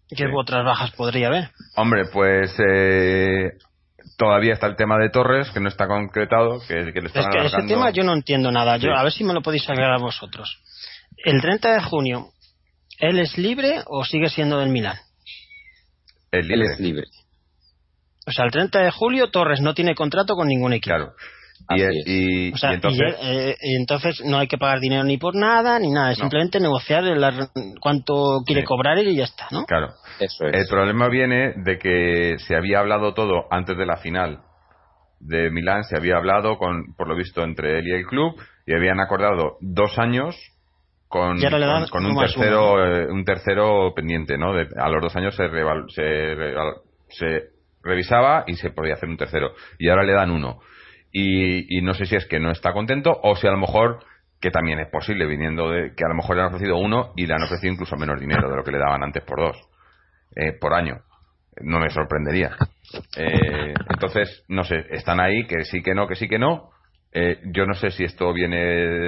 [0.08, 0.32] ¿Qué Sí.
[0.34, 1.50] otras bajas podría haber?
[1.76, 3.50] Hombre, pues eh,
[4.16, 7.28] todavía está el tema de Torres, que no está concretado, que, que le están Es
[7.28, 7.68] que ese alargando.
[7.74, 8.76] tema yo no entiendo nada.
[8.76, 8.94] Yo, Sí.
[8.96, 10.58] A ver si me lo podéis aclarar vosotros.
[11.24, 12.28] ¿El 30 de junio,
[12.98, 14.96] él es libre o sigue siendo del Milán?
[16.30, 16.72] Es Él libre.
[16.72, 17.04] es libre.
[18.26, 20.94] O sea, el 30 de julio Torres no tiene contrato con ningún equipo.
[20.96, 21.12] Claro.
[21.70, 22.06] Y, es.
[22.06, 25.16] y- O sea, y entonces, y, eh, y entonces no hay que pagar dinero ni
[25.18, 26.10] por nada, ni nada.
[26.12, 26.24] Es No.
[26.24, 27.22] simplemente negociar el-
[27.80, 28.66] cuánto quiere Sí.
[28.66, 29.64] cobrar él y ya está, ¿no?
[29.64, 29.94] claro.
[30.20, 30.54] Eso es.
[30.54, 34.40] El problema viene de que se había hablado todo antes de la final
[35.20, 38.34] de Milán, se había hablado con, por lo visto, entre él y el club
[38.66, 40.36] y habían acordado dos años
[41.08, 41.38] con,
[41.90, 44.52] con, con un uno más tercero eh, un tercero pendiente, ¿no?
[44.54, 46.02] De- a los dos años se, reval- se,
[46.34, 46.76] reval-
[47.08, 47.42] se
[47.82, 50.60] revisaba y se podía hacer un tercero y ahora le dan uno
[51.12, 54.00] y, y no sé si es que no está contento o si a lo mejor
[54.40, 57.26] que también es posible viniendo de que a lo mejor le han ofrecido uno y
[57.26, 59.56] le han ofrecido incluso menos dinero de lo que le daban antes por dos
[60.36, 61.00] eh, por año.
[61.60, 62.56] No me sorprendería.
[63.16, 66.70] Eh, entonces, no sé, están ahí, que sí, que no, que sí, que no.
[67.12, 68.56] Eh, yo no sé si esto viene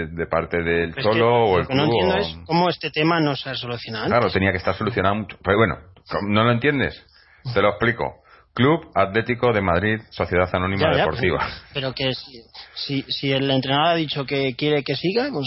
[0.06, 1.92] de parte del Es que Cholo o el lo que no club.
[1.94, 4.04] entiendo o- es cómo este tema no se ha solucionado.
[4.04, 4.18] antes.
[4.18, 5.36] Claro, tenía que estar solucionado mucho.
[5.42, 7.04] Pero bueno, ¿cómo ¿no lo entiendes?
[7.52, 8.22] Te lo explico.
[8.54, 11.38] Club Atlético de Madrid, Sociedad Anónima Ya, ya, Deportiva.
[11.40, 12.42] Pero, pero que si,
[12.74, 15.46] si, si el entrenador ha dicho que quiere que siga, pues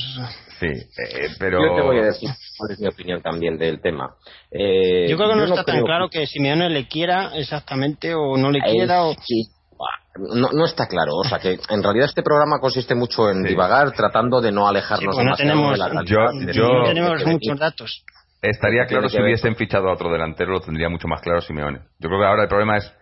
[0.60, 1.62] Sí, eh, pero.
[1.66, 4.16] Yo te voy a decir cuál es mi opinión también del tema.
[4.52, 8.52] Eh, yo creo que no está tan claro que Simeone le quiera exactamente o no
[8.52, 9.04] le Eh, quiera.
[9.06, 9.14] O...
[9.14, 9.48] sí.
[10.18, 13.50] No, no está claro, o sea que en realidad este programa consiste mucho en Sí.
[13.50, 16.54] divagar tratando de no Sí, alejarnos pues no demasiado tenemos, de la Yo- realidad.
[16.54, 18.04] yo- no tenemos muchos datos.
[18.42, 21.80] Estaría claro si hubiesen fichado a otro delantero, lo tendría mucho más claro Simeone.
[22.00, 22.94] Yo creo que ahora el problema es,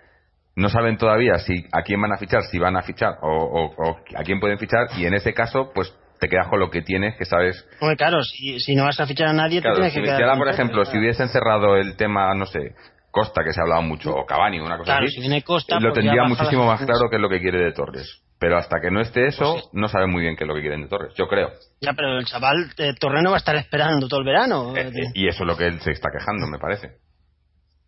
[0.56, 3.74] no saben todavía si a quién van a fichar, si van a fichar o, o-
[3.90, 6.82] o a quién pueden fichar, y en ese caso, pues te quedas con lo que
[6.82, 7.66] tienes, que sabes.
[7.80, 10.18] Hombre, claro, si, si no vas a fichar a nadie, Claro, te tienes si, que
[10.18, 10.38] quedar.
[10.38, 12.76] por ejemplo, si hubiesen cerrado el tema, no sé,
[13.12, 15.80] Costa, que se ha hablado mucho, o Cavani, una cosa Claro, así, si viene Costa,
[15.80, 18.22] lo pues tendría muchísimo más claro qué es lo que quiere de Torres.
[18.40, 19.70] Pero hasta que no esté eso, Pues sí.
[19.74, 21.50] no saben muy bien qué es lo que quieren de Torres, yo creo.
[21.82, 24.76] Ya, pero el chaval eh, Torreno va a estar esperando todo el verano.
[24.78, 26.98] Eh, eh, y eso es lo que él se está quejando, me parece.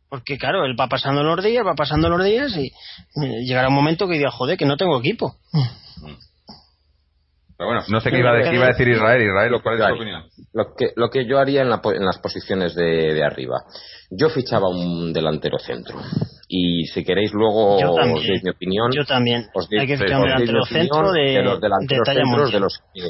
[0.10, 2.72] Porque claro, él va pasando los días, va pasando los días y
[3.46, 5.36] llegará un momento que diga, joder, que no tengo equipo.
[7.60, 9.22] Pero bueno, no sé qué iba, a- qué iba a decir Israel.
[9.22, 10.24] Israel, ¿cuál es tu Ay, opinión?
[10.54, 13.58] Lo que, lo que yo haría en, la po- en las posiciones de, de arriba.
[14.10, 16.00] Yo fichaba un delantero centro.
[16.48, 18.92] Y si queréis luego os deis mi opinión.
[18.96, 19.48] Yo también.
[19.54, 21.60] os deis- Hay que fichar un os deis mi delantero opinión centro de, de los
[21.62, 23.02] delanteros de centros de los que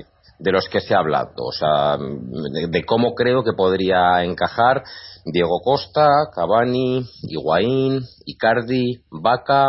[0.42, 4.84] de los que se ha hablado, o sea, de, de cómo creo que podría encajar
[5.26, 9.66] Diego Costa, Cavani, Higuaín, Icardi, Vaca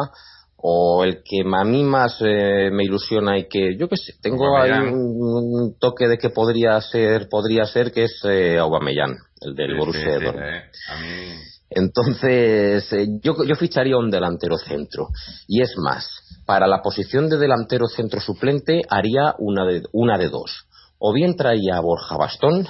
[0.63, 4.59] o el que a mí más eh, me ilusiona y que yo que sé, tengo
[4.59, 9.55] ahí un, un toque de que podría ser podría ser que es eh, Aubameyang, el
[9.55, 10.63] del Sí, Borussia sí, eh.
[10.91, 11.35] A mí-
[11.71, 15.09] Entonces, eh, yo, yo ficharía un delantero centro.
[15.47, 16.05] Y es más,
[16.45, 20.67] para la posición de delantero centro suplente haría una de, una de dos.
[20.99, 22.67] O bien traía a Borja Bastón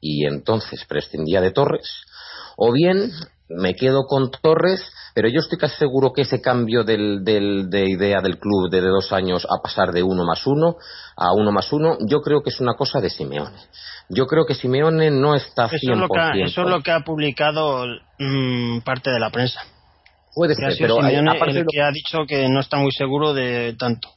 [0.00, 1.88] y entonces prescindía de Torres,
[2.56, 3.12] o bien
[3.50, 4.80] me quedo con Torres,
[5.14, 8.80] pero yo estoy casi seguro que ese cambio del, del- de idea del club de,
[8.80, 10.76] dos años a pasar de uno más uno
[11.16, 13.56] a uno más uno, yo creo que es una cosa de Simeone.
[14.08, 15.74] Yo creo que Simeone no está 100%.
[15.76, 17.84] Eso es, lo que ha, eso es lo que ha publicado
[18.18, 19.60] mm, parte de la prensa.
[20.34, 22.92] Puede ser, pero hay- Simeone aparte el lo que ha dicho que no está muy
[22.92, 24.08] seguro de tanto.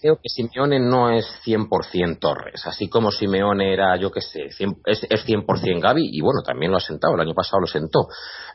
[0.00, 4.78] Creo que Simeone no es 100% Torres, así como Simeone era, yo qué sé, 100
[4.86, 8.08] es, es 100% Gaby, y bueno, también lo ha sentado, el año pasado lo sentó,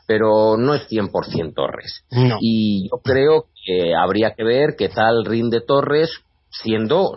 [0.06, 2.04] pero no es 100% Torres.
[2.10, 2.38] No.
[2.40, 6.10] Y yo creo que habría que ver qué tal rinde Torres
[6.50, 7.16] siendo,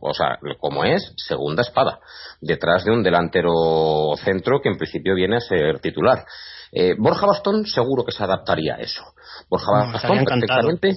[0.00, 2.00] o sea, como es, segunda espada,
[2.40, 6.24] detrás de un delantero centro que en principio viene a ser titular.
[6.70, 9.02] Eh, Borja Bastón seguro que se adaptaría a eso.
[9.48, 10.96] Borja No, Bastón perfectamente.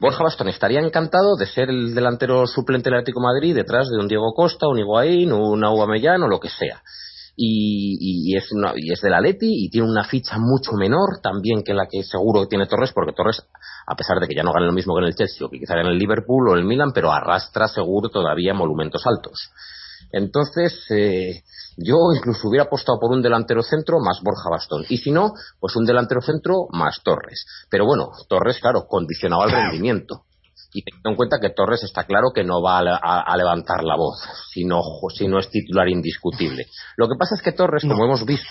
[0.00, 4.08] Borja Bastón estaría encantado de ser el delantero suplente del Atlético Madrid detrás de un
[4.08, 6.82] Diego Costa, un Higuaín, un Aubameyang o lo que sea.
[7.38, 11.74] Y, es una- y es del Atleti y tiene una ficha mucho menor también que
[11.74, 13.42] la que seguro tiene Torres, porque Torres,
[13.86, 15.58] a pesar de que ya no gane lo mismo que en el Chelsea o que
[15.58, 19.50] quizá en el Liverpool o el Milan, pero arrastra seguro todavía monumentos altos.
[20.12, 21.42] Entonces, eh,
[21.76, 24.84] yo incluso hubiera apostado por un delantero centro más Borja Bastón.
[24.88, 27.44] Y si no, pues un delantero centro más Torres.
[27.70, 30.22] Pero bueno, Torres, claro, condicionado al rendimiento.
[30.72, 33.96] Y teniendo en cuenta que Torres está claro que no va a, a levantar la
[33.96, 34.20] voz
[34.52, 34.82] si no,
[35.14, 36.66] si no es titular indiscutible.
[36.96, 38.48] Lo que pasa es que Torres, como hemos visto,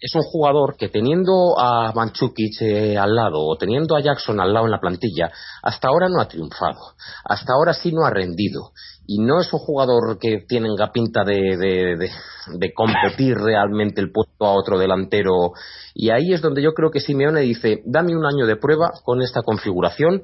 [0.00, 4.52] es un jugador que teniendo a Manchukic eh, al lado o teniendo a Jackson al
[4.52, 5.30] lado en la plantilla,
[5.62, 6.78] hasta ahora no ha triunfado.
[7.24, 8.70] Hasta ahora sí no ha rendido.
[9.06, 12.10] Y no es un jugador que tenga pinta de, de, de-
[12.58, 15.52] de competir realmente el puesto a otro delantero.
[15.94, 19.20] Y ahí es donde yo creo que Simeone dice, dame un año de prueba con
[19.22, 20.22] esta configuración,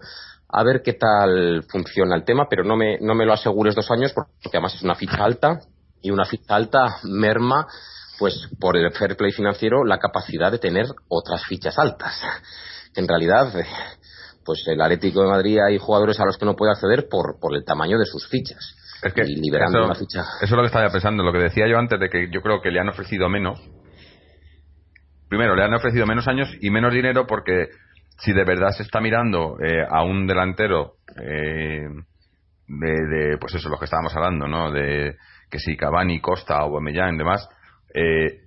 [0.48, 3.90] a ver qué tal funciona el tema, pero no me, no me lo asegures dos
[3.90, 5.58] años porque además es una ficha alta
[6.00, 7.66] y una ficha alta merma
[8.18, 12.20] pues por el fair play financiero, la capacidad de tener otras fichas altas.
[12.92, 13.66] Que en realidad, eh,
[14.44, 17.54] pues el Atlético de Madrid hay jugadores a los que no puede acceder por, por
[17.54, 18.76] el tamaño de sus fichas.
[19.02, 20.20] Es que y liberando eso, una ficha.
[20.20, 22.60] eso es lo que estaba pensando, lo que decía yo antes de que yo creo
[22.62, 23.60] que le han ofrecido menos.
[25.28, 27.68] Primero, le han ofrecido menos años y menos dinero porque
[28.18, 31.88] si de verdad se está mirando eh, a un delantero eh,
[32.66, 34.70] de, de, pues eso, lo que estábamos hablando, ¿no?
[34.70, 35.16] De
[35.50, 37.48] que si Cavani, Costa o Aubameyang y demás,
[37.94, 38.40] eh,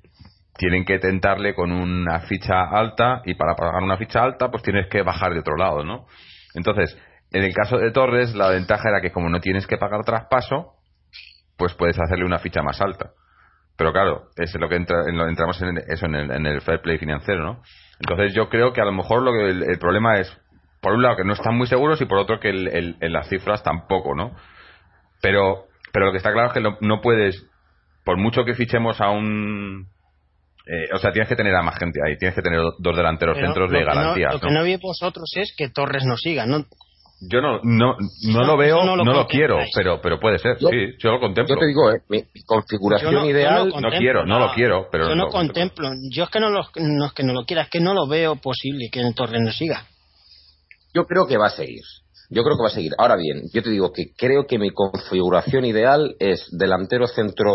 [0.58, 4.88] tienen que tentarle con una ficha alta y para pagar una ficha alta pues tienes
[4.88, 6.06] que bajar de otro lado, ¿no?
[6.54, 6.98] Entonces,
[7.32, 10.74] en el caso de Torres, la ventaja era que como no tienes que pagar traspaso,
[11.58, 13.12] pues puedes hacerle una ficha más alta.
[13.78, 16.62] Pero claro, es lo que entra, en lo, entramos en eso, en el, en el
[16.62, 17.62] fair play financiero, ¿no?
[18.00, 20.36] Entonces yo creo que a lo mejor lo que el, problema es,
[20.82, 23.30] por un lado, que no están muy seguros y por otro que el- en las
[23.30, 24.36] cifras tampoco, ¿no?
[25.22, 27.46] Pero, pero lo que está claro es que no, no puedes,
[28.08, 29.86] por mucho que fichemos a un...
[30.66, 33.36] eh, o sea, tienes que tener a más gente ahí, tienes que tener dos delanteros
[33.36, 34.30] Pero centros de no- garantía.
[34.32, 36.66] lo que no veis vosotros es que Torres no siga, ¿no?
[37.30, 40.58] Yo no, no, no No, lo veo, no no lo, quiero, pero, pero puede ser,
[40.60, 41.56] Yo- sí, yo lo contemplo.
[41.56, 43.74] Yo te digo, eh, mi, mi configuración no- ideal.
[43.82, 45.86] no quiero, no lo quiero, pero yo no lo contemplo.
[45.90, 46.10] contemplo.
[46.12, 48.08] Yo es que no, lo, no es que no lo quiera, es que no lo
[48.08, 49.84] veo posible que Torres no siga.
[50.94, 51.82] Yo creo que va a seguir.
[52.30, 52.92] Yo creo que va a seguir.
[52.98, 57.54] Ahora bien, yo te digo que creo que mi configuración ideal es delantero centro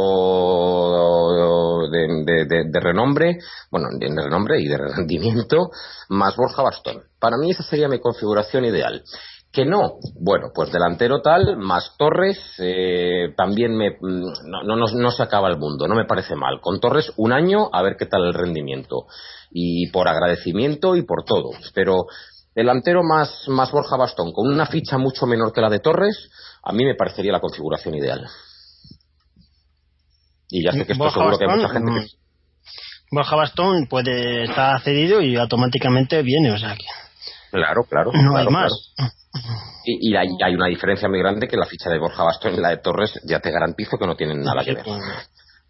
[1.90, 3.36] de, renombre,
[3.70, 5.70] bueno, de renombre y de rendimiento,
[6.08, 7.02] más Borja Bastón.
[7.20, 9.02] Para mí esa sería mi configuración ideal.
[9.52, 14.86] Que no, bueno, pues delantero tal, más Torres, eh, también me, mm, no, no, no,
[14.86, 16.62] no se acaba el mundo, no me parece mal.
[16.62, 19.04] Con Torres un año a ver qué tal el rendimiento.
[19.50, 21.50] Y por agradecimiento y por todo.
[21.74, 22.06] Pero
[22.54, 26.30] delantero más, más Borja Bastón, con una ficha mucho menor que la de Torres,
[26.62, 28.26] a mí me parecería la configuración ideal.
[30.50, 32.00] Y ya sé que esto Borja seguro que hay mucha gente que...
[32.00, 32.06] mm,
[33.16, 36.84] Borja Bastón puede estar cedido y automáticamente viene, o sea que
[37.50, 38.10] Claro, claro.
[38.14, 38.72] no hay más.
[38.96, 39.12] claro.
[39.84, 42.58] Y, y hay, hay una diferencia muy grande que la ficha de Borja Bastón y
[42.60, 44.84] la de Torres ya te garantizo que no tienen nada que ver.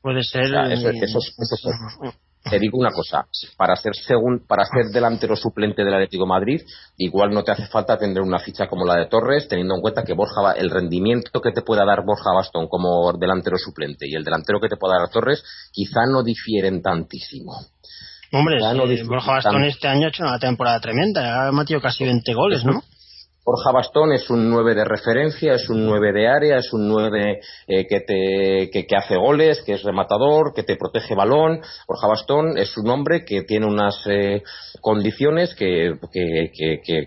[0.00, 0.44] Puede ser.
[0.46, 2.14] O sea, eso- eh, eso es- eso es-
[2.48, 3.26] Te digo una cosa,
[3.56, 6.62] para ser segun, para ser delantero suplente del Atlético de Madrid,
[6.98, 10.02] igual no te hace falta tener una ficha como la de Torres, teniendo en cuenta
[10.02, 14.24] que Borja, el rendimiento que te pueda dar Borja Bastón como delantero suplente y el
[14.24, 17.52] delantero que te pueda dar Torres, quizá no difieren tantísimo.
[18.32, 19.68] Hombre, no Borja Bastón tanto.
[19.68, 21.46] este año ha hecho una temporada tremenda.
[21.46, 22.82] Ha metido casi 20 goles, ¿no?
[23.44, 27.40] Borja Bastón es un 9 de referencia, es un 9 de área, es un 9
[27.66, 31.60] eh, que, te, que, hace goles, que es rematador, que te protege balón.
[31.88, 34.44] Borja Bastón es un hombre que tiene unas eh,
[34.80, 36.52] condiciones que, que,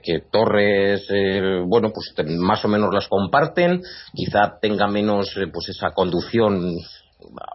[0.04, 3.82] que, Torres, eh, bueno, pues más o menos las comparten.
[4.14, 6.76] Quizá tenga menos eh, pues esa conducción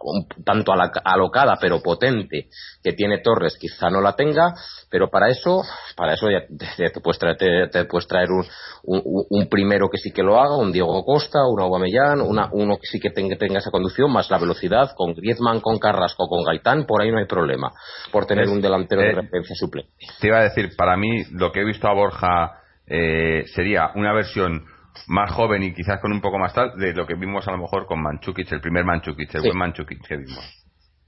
[0.03, 0.71] un tanto
[1.03, 2.47] alocada pero potente
[2.83, 4.53] que tiene Torres quizá no la tenga
[4.89, 5.61] pero para eso
[5.95, 8.45] para eso ya te, te puedes traer, te- te puedes traer un,
[8.83, 12.75] un- un primero que sí que lo haga un Diego Costa un Aubameyang una, uno
[12.77, 16.43] que sí que tenga, tenga esa conducción más la velocidad con Griezmann con Carrasco con
[16.43, 17.71] Gaitán por ahí no hay problema
[18.11, 19.91] por tener Es- un delantero de referencia suplente.
[20.19, 22.51] Te iba a decir, para mí lo que he visto a Borja
[22.87, 24.65] eh, sería una versión
[25.07, 27.57] más joven y quizás con un poco más tal de lo que vimos a lo
[27.57, 29.47] mejor con Manchukic, el primer Manchukic, el Sí.
[29.47, 30.60] buen Manchukic que vimos.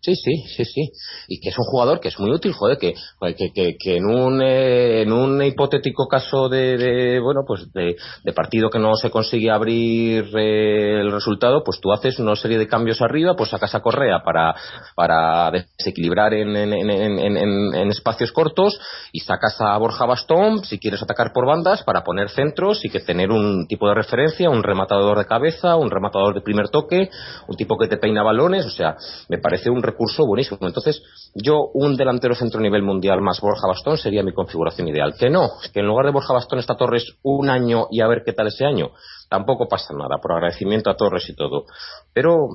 [0.03, 0.91] Sí, sí, sí, sí.
[1.29, 2.93] Y que es un jugador que es muy útil, joder, que,
[3.37, 8.33] que, que, que en, un, eh, en un hipotético caso de, bueno, pues de, de
[8.33, 12.67] partido que no se consigue abrir eh, el resultado, pues tú haces una serie de
[12.67, 14.53] cambios arriba, pues sacas a Correa para,
[14.93, 18.77] para desequilibrar en, en, en- en espacios cortos
[19.13, 22.99] y sacas a Borja Bastón si quieres atacar por bandas para poner centros y que
[22.99, 27.09] tener un tipo de referencia, un rematador de cabeza, un rematador de primer toque,
[27.47, 28.97] un tipo que te peina balones, o sea,
[29.29, 30.59] me parece un recurso buenísimo.
[30.61, 31.01] Entonces,
[31.33, 35.13] yo, un delantero centro nivel mundial más Borja Bastón sería mi configuración ideal.
[35.17, 38.23] Que no, que en lugar de Borja Bastón está Torres un año y a ver
[38.25, 38.91] qué tal ese año.
[39.29, 41.65] Tampoco pasa nada, por agradecimiento a Torres y todo.
[42.13, 42.49] Pero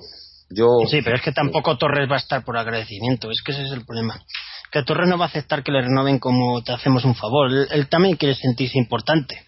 [0.50, 0.66] yo.
[0.88, 3.30] Sí, pero es que tampoco Torres va a estar por agradecimiento.
[3.30, 4.20] Es que ese es el problema.
[4.70, 7.50] Que Torres no va a aceptar que le renoven como te hacemos un favor.
[7.50, 9.42] Él, él también quiere sentirse importante.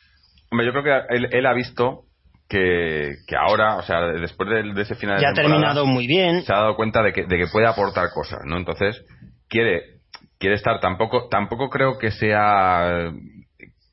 [0.51, 2.05] Hombre, yo creo que él, él ha visto
[2.51, 6.09] que, que ahora, o sea, después de, de ese final de ha temporada, terminado muy
[6.09, 6.43] bien.
[6.43, 8.57] se ha dado cuenta de que, de que puede aportar cosas, ¿no?
[8.57, 9.03] Entonces,
[9.49, 10.01] quiere,
[10.39, 13.13] quiere estar, tampoco, tampoco creo que sea,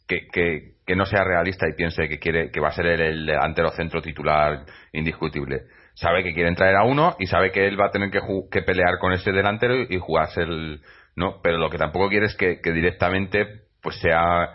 [0.08, 3.02] que, que, que no sea realista y piense que quiere, que va a ser el,
[3.02, 5.62] el delantero centro titular indiscutible.
[5.94, 8.64] Sabe que quieren traer a uno y sabe que él va a tener que, que
[8.64, 10.82] pelear con ese delantero y, y jugarse el,
[11.16, 11.42] ¿no?
[11.44, 13.46] Pero lo que tampoco quiere es que, que directamente,
[13.84, 14.50] pues sea,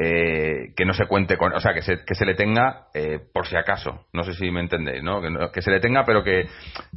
[0.00, 3.18] eh, que no se cuente con, o sea, que se, que se le tenga eh,
[3.32, 4.06] por si acaso.
[4.12, 5.20] No sé si me entendéis, ¿no?
[5.20, 6.46] Que, no- que se le tenga, pero que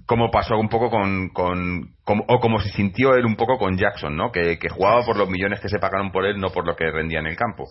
[0.06, 3.78] como pasó un poco con, con, como- o como se sintió él un poco con
[3.78, 4.32] Jackson, ¿no?
[4.32, 6.92] Que, que jugaba por los millones que se pagaron por él, no por lo que
[6.92, 7.66] rendía en el campo.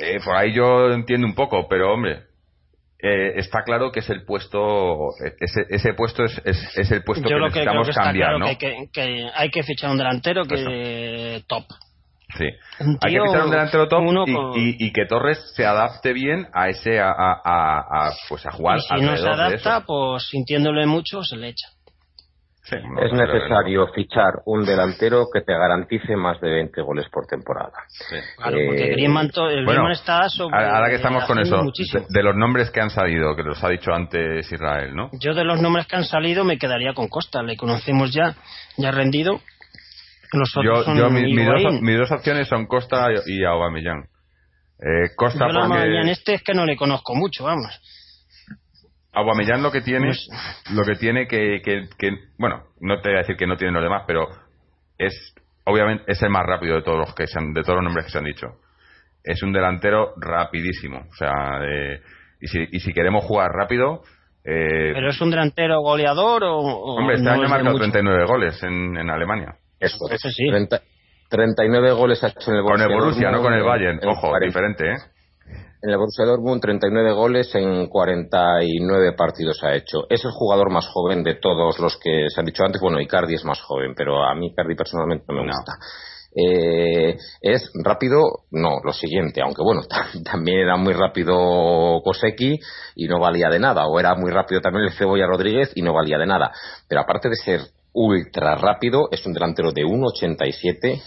[0.00, 2.24] Eh, por ahí yo entiendo un poco, pero hombre,
[3.00, 5.08] eh, está claro que es el puesto,
[5.40, 7.90] ese, ese puesto es, es, es el puesto Yo que lo que creo necesitamos que
[7.90, 8.46] está cambiar, claro ¿no?
[8.46, 11.64] que, que, que hay que fichar un delantero que top.
[12.38, 12.44] Sí.
[13.00, 16.12] Hay que fichar un delantero top uno y, con- y- y que Torres se adapte
[16.12, 17.78] bien a ese a, a, a-
[18.08, 21.68] a, pues a jugar Y si no se adapta, pues sintiéndole mucho se le echa.
[22.64, 27.26] Sí, no, Es necesario fichar un delantero que te garantice más de 20 goles por
[27.26, 27.72] temporada.
[27.88, 28.16] sí.
[28.36, 30.56] Claro, Eh, porque Griezmann, to- el Bueno, Griezmann está sobre.
[30.64, 32.06] ahora que estamos con eso, muchísimo.
[32.08, 35.10] de, de los nombres que han salido, que los ha dicho antes Israel, ¿no?
[35.20, 37.42] Yo de los nombres que han salido me quedaría con Costa.
[37.42, 38.36] Le conocemos ya,
[38.78, 39.40] ya rendido.
[40.32, 44.04] Los otros Yo, son yo mi- mis, dos, mis dos opciones son Costa y, Aubameyang.
[44.78, 47.78] Eh, Costa Yo porque este es que no le conozco mucho, vamos.
[49.12, 50.28] Aubameyang lo que tiene, Pues-
[50.74, 53.74] lo que tiene que, que, que- bueno, no te voy a decir que no tienen
[53.74, 54.26] los demás, pero
[54.98, 57.84] es, obviamente, es el más rápido de todos los que se han- de todos los
[57.84, 58.46] nombres que se han dicho.
[59.22, 62.00] Es un delantero rapidísimo, o sea, de-
[62.40, 64.02] y si, y si queremos jugar rápido,
[64.44, 66.56] eh, Pero es un delantero goleador o.
[66.96, 67.82] hombre, este no año ha marcado mucho?
[67.84, 69.54] 39 goles en, en Alemania.
[69.82, 70.12] Eso es.
[70.24, 70.46] Ese sí.
[70.48, 70.80] 30
[71.28, 73.98] 39 goles ha hecho en el Con el Borussia, no con el Bayern.
[74.02, 74.96] en Ojo, 40 diferente, ¿eh?
[75.82, 80.04] En el Borussia Dortmund 39 goles en 49 partidos ha hecho.
[80.10, 82.80] Es el jugador más joven de todos los que se han dicho antes.
[82.80, 85.52] Bueno, Icardi es más joven, pero a mí Icardi personalmente no me No.
[85.56, 85.72] gusta.
[86.34, 88.20] Eh, es rápido,
[88.52, 89.82] no, lo siguiente, aunque bueno,
[90.24, 92.58] también era muy rápido Koseki
[92.96, 95.92] y no valía de nada, o era muy rápido también el Cebolla Rodríguez y no
[95.92, 96.52] valía de nada.
[96.88, 97.60] Pero aparte de ser
[97.92, 101.02] ultra rápido, es un delantero de 1,87,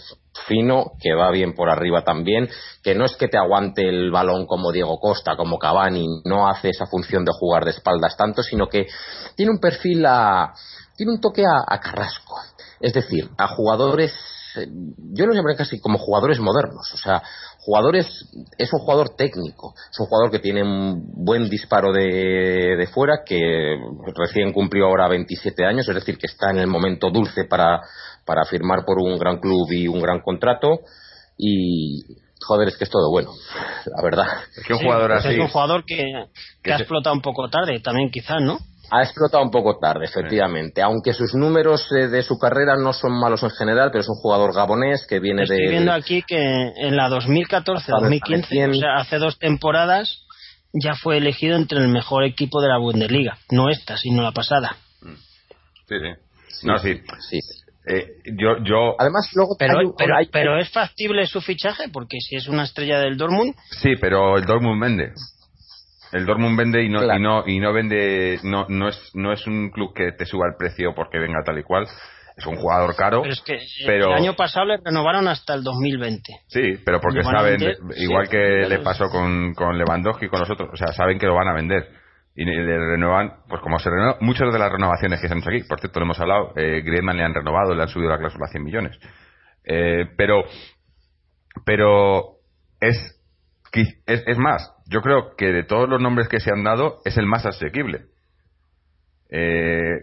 [0.46, 2.48] fino, que va bien por arriba también,
[2.82, 6.70] que no es que te aguante el balón como Diego Costa, como Cavani, no hace
[6.70, 8.86] esa función de jugar de espaldas tanto, sino que
[9.34, 10.52] tiene un perfil a,
[10.96, 12.40] tiene un toque a, Carrasco.
[12.80, 14.12] Es decir, a jugadores,
[14.56, 14.66] eh,
[15.12, 17.22] yo los llamaría casi como jugadores modernos, o sea,
[17.66, 18.06] jugadores,
[18.56, 23.24] es un jugador técnico, es un jugador que tiene un buen disparo de, de fuera,
[23.26, 23.76] que
[24.14, 27.80] recién cumplió ahora 27 años, es decir, que está en el momento dulce para,
[28.24, 30.78] para firmar por un gran club y un gran contrato,
[31.36, 32.02] y
[32.40, 33.30] joder, es que es todo bueno,
[33.86, 34.26] la verdad.
[34.56, 35.34] Es que un Sí, jugador pues así.
[35.34, 36.24] Es un jugador que, que
[36.62, 38.58] que ha se- explotado un poco tarde, también quizás, ¿no?
[38.90, 40.80] Ha explotado un poco tarde, efectivamente.
[40.82, 44.16] Aunque sus números eh, de su carrera no son malos en general, pero es un
[44.16, 45.70] jugador gabonés que viene Estoy de.
[45.70, 46.36] viendo aquí que
[46.76, 48.70] en la 2014-2015, Bien.
[48.70, 50.22] o sea, hace dos temporadas,
[50.72, 53.38] ya fue elegido entre el mejor equipo de la Bundesliga.
[53.50, 54.76] No esta, sino la pasada.
[55.88, 56.66] Sí, sí.
[56.66, 57.00] No, sí.
[57.30, 57.38] Sí.
[57.88, 58.04] Eh,
[58.36, 62.34] yo, yo, Además, luego Pero, hay pero, hay- pero es factible su fichaje, porque si
[62.36, 65.12] es una estrella del Dortmund, sí, pero el Dortmund vende.
[66.12, 67.18] El Dortmund vende y no, Claro.
[67.18, 70.46] y no, y no vende, no, no es, no es un club que te suba
[70.46, 71.86] el precio porque venga tal y cual.
[72.36, 73.22] Es un jugador caro.
[73.22, 76.32] pero es que pero- el año pasado le renovaron hasta el 2020.
[76.48, 80.40] Sí, pero porque saben, vender, igual sí, que le pasó con, con Lewandowski y con
[80.40, 81.88] los otros, o sea, saben que lo van a vender.
[82.34, 85.38] Y le le renuevan, pues como se renuevan, muchas de las renovaciones que se han
[85.40, 88.10] hecho aquí, por cierto, lo hemos hablado, eh, Griezmann le han renovado, le han subido
[88.10, 88.98] la cláusula a 100 millones.
[89.64, 90.44] Eh, pero,
[91.64, 92.36] pero
[92.80, 92.96] es,
[93.72, 97.16] es, es más, yo creo que de todos los nombres que se han dado, es
[97.16, 98.06] el más asequible.
[99.30, 99.98] Eh,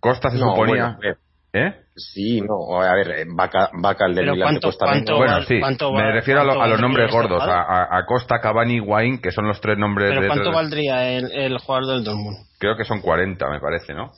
[0.00, 1.16] Costa se No, suponía, bueno,
[1.52, 1.76] eh.
[1.94, 5.16] Sí, no, a ver, eh, Vaca, Vaca el del Milan ¿cuánto- cuesta cuánto.
[5.16, 8.40] Bueno, sí, cuánto me refiero a, lo- cuánto a los nombres gordos, a, a- Costa,
[8.40, 10.26] Cavani y Wayne, que son los tres nombres Pero de...
[10.28, 12.36] ¿cuánto de- valdría el, el jugador del Dortmund?
[12.58, 14.10] Creo que son 40, me parece, ¿no?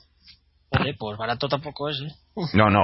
[0.71, 2.11] Joder, pues barato tampoco es, ¿eh?
[2.53, 2.81] No, no,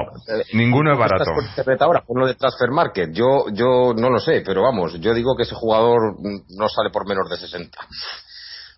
[0.53, 1.23] ninguno es ¿Cuánto barato.
[1.23, 2.03] estás por internet ahora?
[2.07, 3.09] Ponlo de Transfer Market.
[3.13, 7.07] Yo, yo no lo sé, pero vamos, yo digo que ese jugador no sale por
[7.07, 7.77] menos de 60.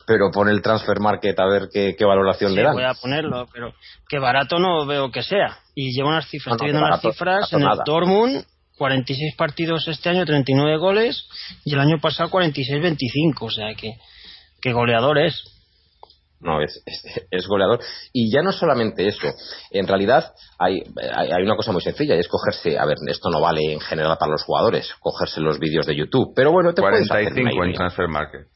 [0.05, 2.73] Pero pon el Transfer Market a ver qué, qué valoración Sí, le dan.
[2.73, 3.73] voy a ponerlo, pero
[4.09, 5.59] que barato no veo que sea.
[5.75, 7.83] Y lleva unas cifras, No, estoy viendo barato- cifras en el nada.
[7.85, 8.43] Dortmund,
[8.77, 11.25] 46 partidos este año, 39 goles,
[11.63, 13.91] y el año pasado 46-25, o sea que,
[14.61, 15.52] que goleador es.
[16.43, 17.79] No, es, es, es goleador.
[18.11, 19.27] Y ya no solamente eso.
[19.71, 20.83] En realidad hay,
[21.15, 23.79] hay, hay una cosa muy sencilla y es cogerse, a ver, esto no vale en
[23.79, 26.33] general para los jugadores, cogerse los vídeos de YouTube.
[26.35, 27.73] Pero bueno, te puedes hacer una 45 en.
[27.73, 28.52] Transfer Market.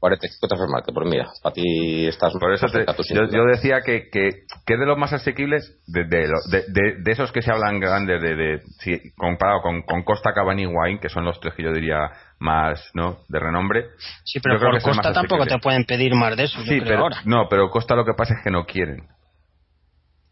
[0.00, 4.44] 45 Transfer Market, pues mira, para ti estás Por eso te- yo, decía que, que,
[4.64, 8.22] que de los más asequibles, de, de, de, de- de esos que se hablan grandes,
[8.22, 11.64] de, de, sí, comparado con, con Costa, Cavani y Wayne, que son los tres que
[11.64, 13.18] yo diría más ¿no?
[13.28, 13.86] de renombre.
[14.24, 16.58] Sí, pero yo creo por que Costa más tampoco te pueden pedir más de eso,
[16.58, 17.16] yo Sí, creo pero, ahora.
[17.24, 19.08] no, pero Costa lo que pasa es que no quieren.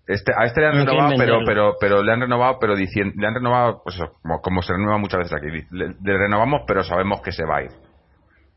[0.06, 3.12] Este, a este le han No renovado, pero, pero, pero le han renovado, pero diciendo,
[3.16, 5.66] le han renovado, pues eso, como, como se renueva muchas veces aquí.
[5.72, 7.70] Le, le renovamos, pero sabemos que se va a ir.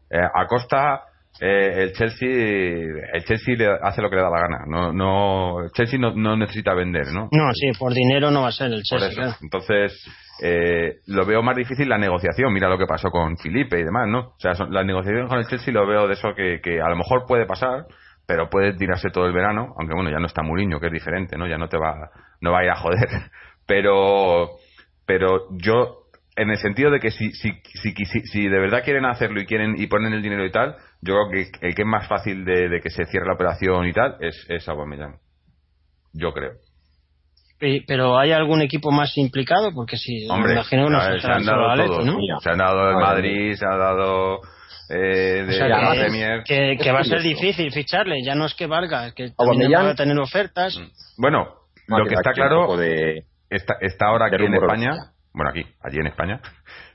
[0.10, 1.02] Eh, a Costa,
[1.40, 2.28] eh, el Chelsea,
[3.14, 4.58] el Chelsea le hace lo que le da la gana.
[4.68, 7.30] No, no, el Chelsea no, no necesita vender, ¿no?
[7.32, 9.34] No, sí, por dinero no va a ser el Chelsea, claro.
[9.42, 9.94] Entonces,
[10.42, 12.52] eh, lo veo más difícil la negociación.
[12.54, 14.20] Mira lo que pasó con Felipe y demás, ¿no?
[14.20, 16.90] O sea, son- la negociación con el Chelsea lo veo de eso que, que a
[16.90, 17.86] lo mejor puede pasar,
[18.26, 21.38] pero puede tirarse todo el verano, aunque bueno, ya no está Mourinho, que es diferente,
[21.38, 21.48] ¿no?
[21.48, 22.10] Ya no te va,
[22.42, 23.08] no va a ir a joder.
[23.68, 24.50] Pero,
[25.06, 25.99] pero yo,
[26.42, 29.46] en el sentido de que si, si, si, si, si de verdad quieren hacerlo y
[29.46, 32.46] quieren y ponen el dinero y tal, yo creo que el que es más fácil
[32.46, 35.18] de, de que se cierre la operación y tal es, es Aubameyang.
[36.14, 36.52] Yo creo.
[37.62, 39.72] Y- Pero ¿hay algún equipo más implicado?
[39.74, 42.06] Porque si Hombre, me imagino se ver, se trata han dado todos.
[42.06, 42.18] ¿no?
[42.42, 42.96] Se han dado el.
[42.96, 44.40] Madrid, se ha dado
[44.90, 46.44] eh, de O sea, la que, Premier.
[46.44, 49.90] que, va a ser difícil ficharle, ya no es que valga, es que también va
[49.90, 50.80] a tener ofertas.
[51.18, 51.48] Bueno,
[51.88, 54.54] lo que está claro de- está, está ahora de aquí en.
[54.54, 54.92] España.
[55.40, 56.42] Bueno, aquí, allí en España.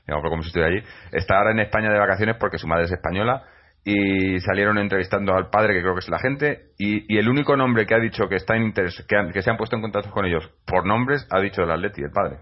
[0.05, 0.85] Digamos como si estuviera allí.
[1.11, 3.41] Está ahora en España de vacaciones porque su madre es española.
[3.83, 6.69] Y salieron entrevistando al padre, que creo que es la gente.
[6.77, 9.41] Y, y el único nombre que ha dicho que está en interés, que, han- que
[9.41, 12.37] se han puesto en contacto con ellos por nombres, ha dicho el Atleti, el padre.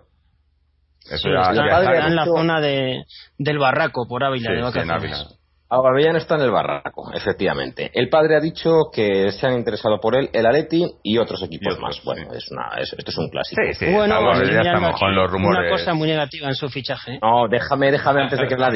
[1.05, 3.03] Eso Sí, ya- el padre está en la zona de,
[3.37, 5.39] del barraco por Ávila Sí, de vacaciones.
[5.73, 7.89] Aubameyang está en el barraco, efectivamente.
[7.93, 11.79] El padre ha dicho que se han interesado por él el Atleti y otros equipos
[11.79, 12.01] más.
[12.03, 12.37] Bueno, sí.
[12.37, 13.61] es una, es- esto es un clásico.
[13.65, 15.61] Sí, sí, bueno, estamos- ya estamos con los rumores.
[15.61, 17.13] Una cosa muy negativa en su fichaje.
[17.15, 17.19] ¿eh?
[17.21, 18.71] No, déjame, déjame antes de que Vladi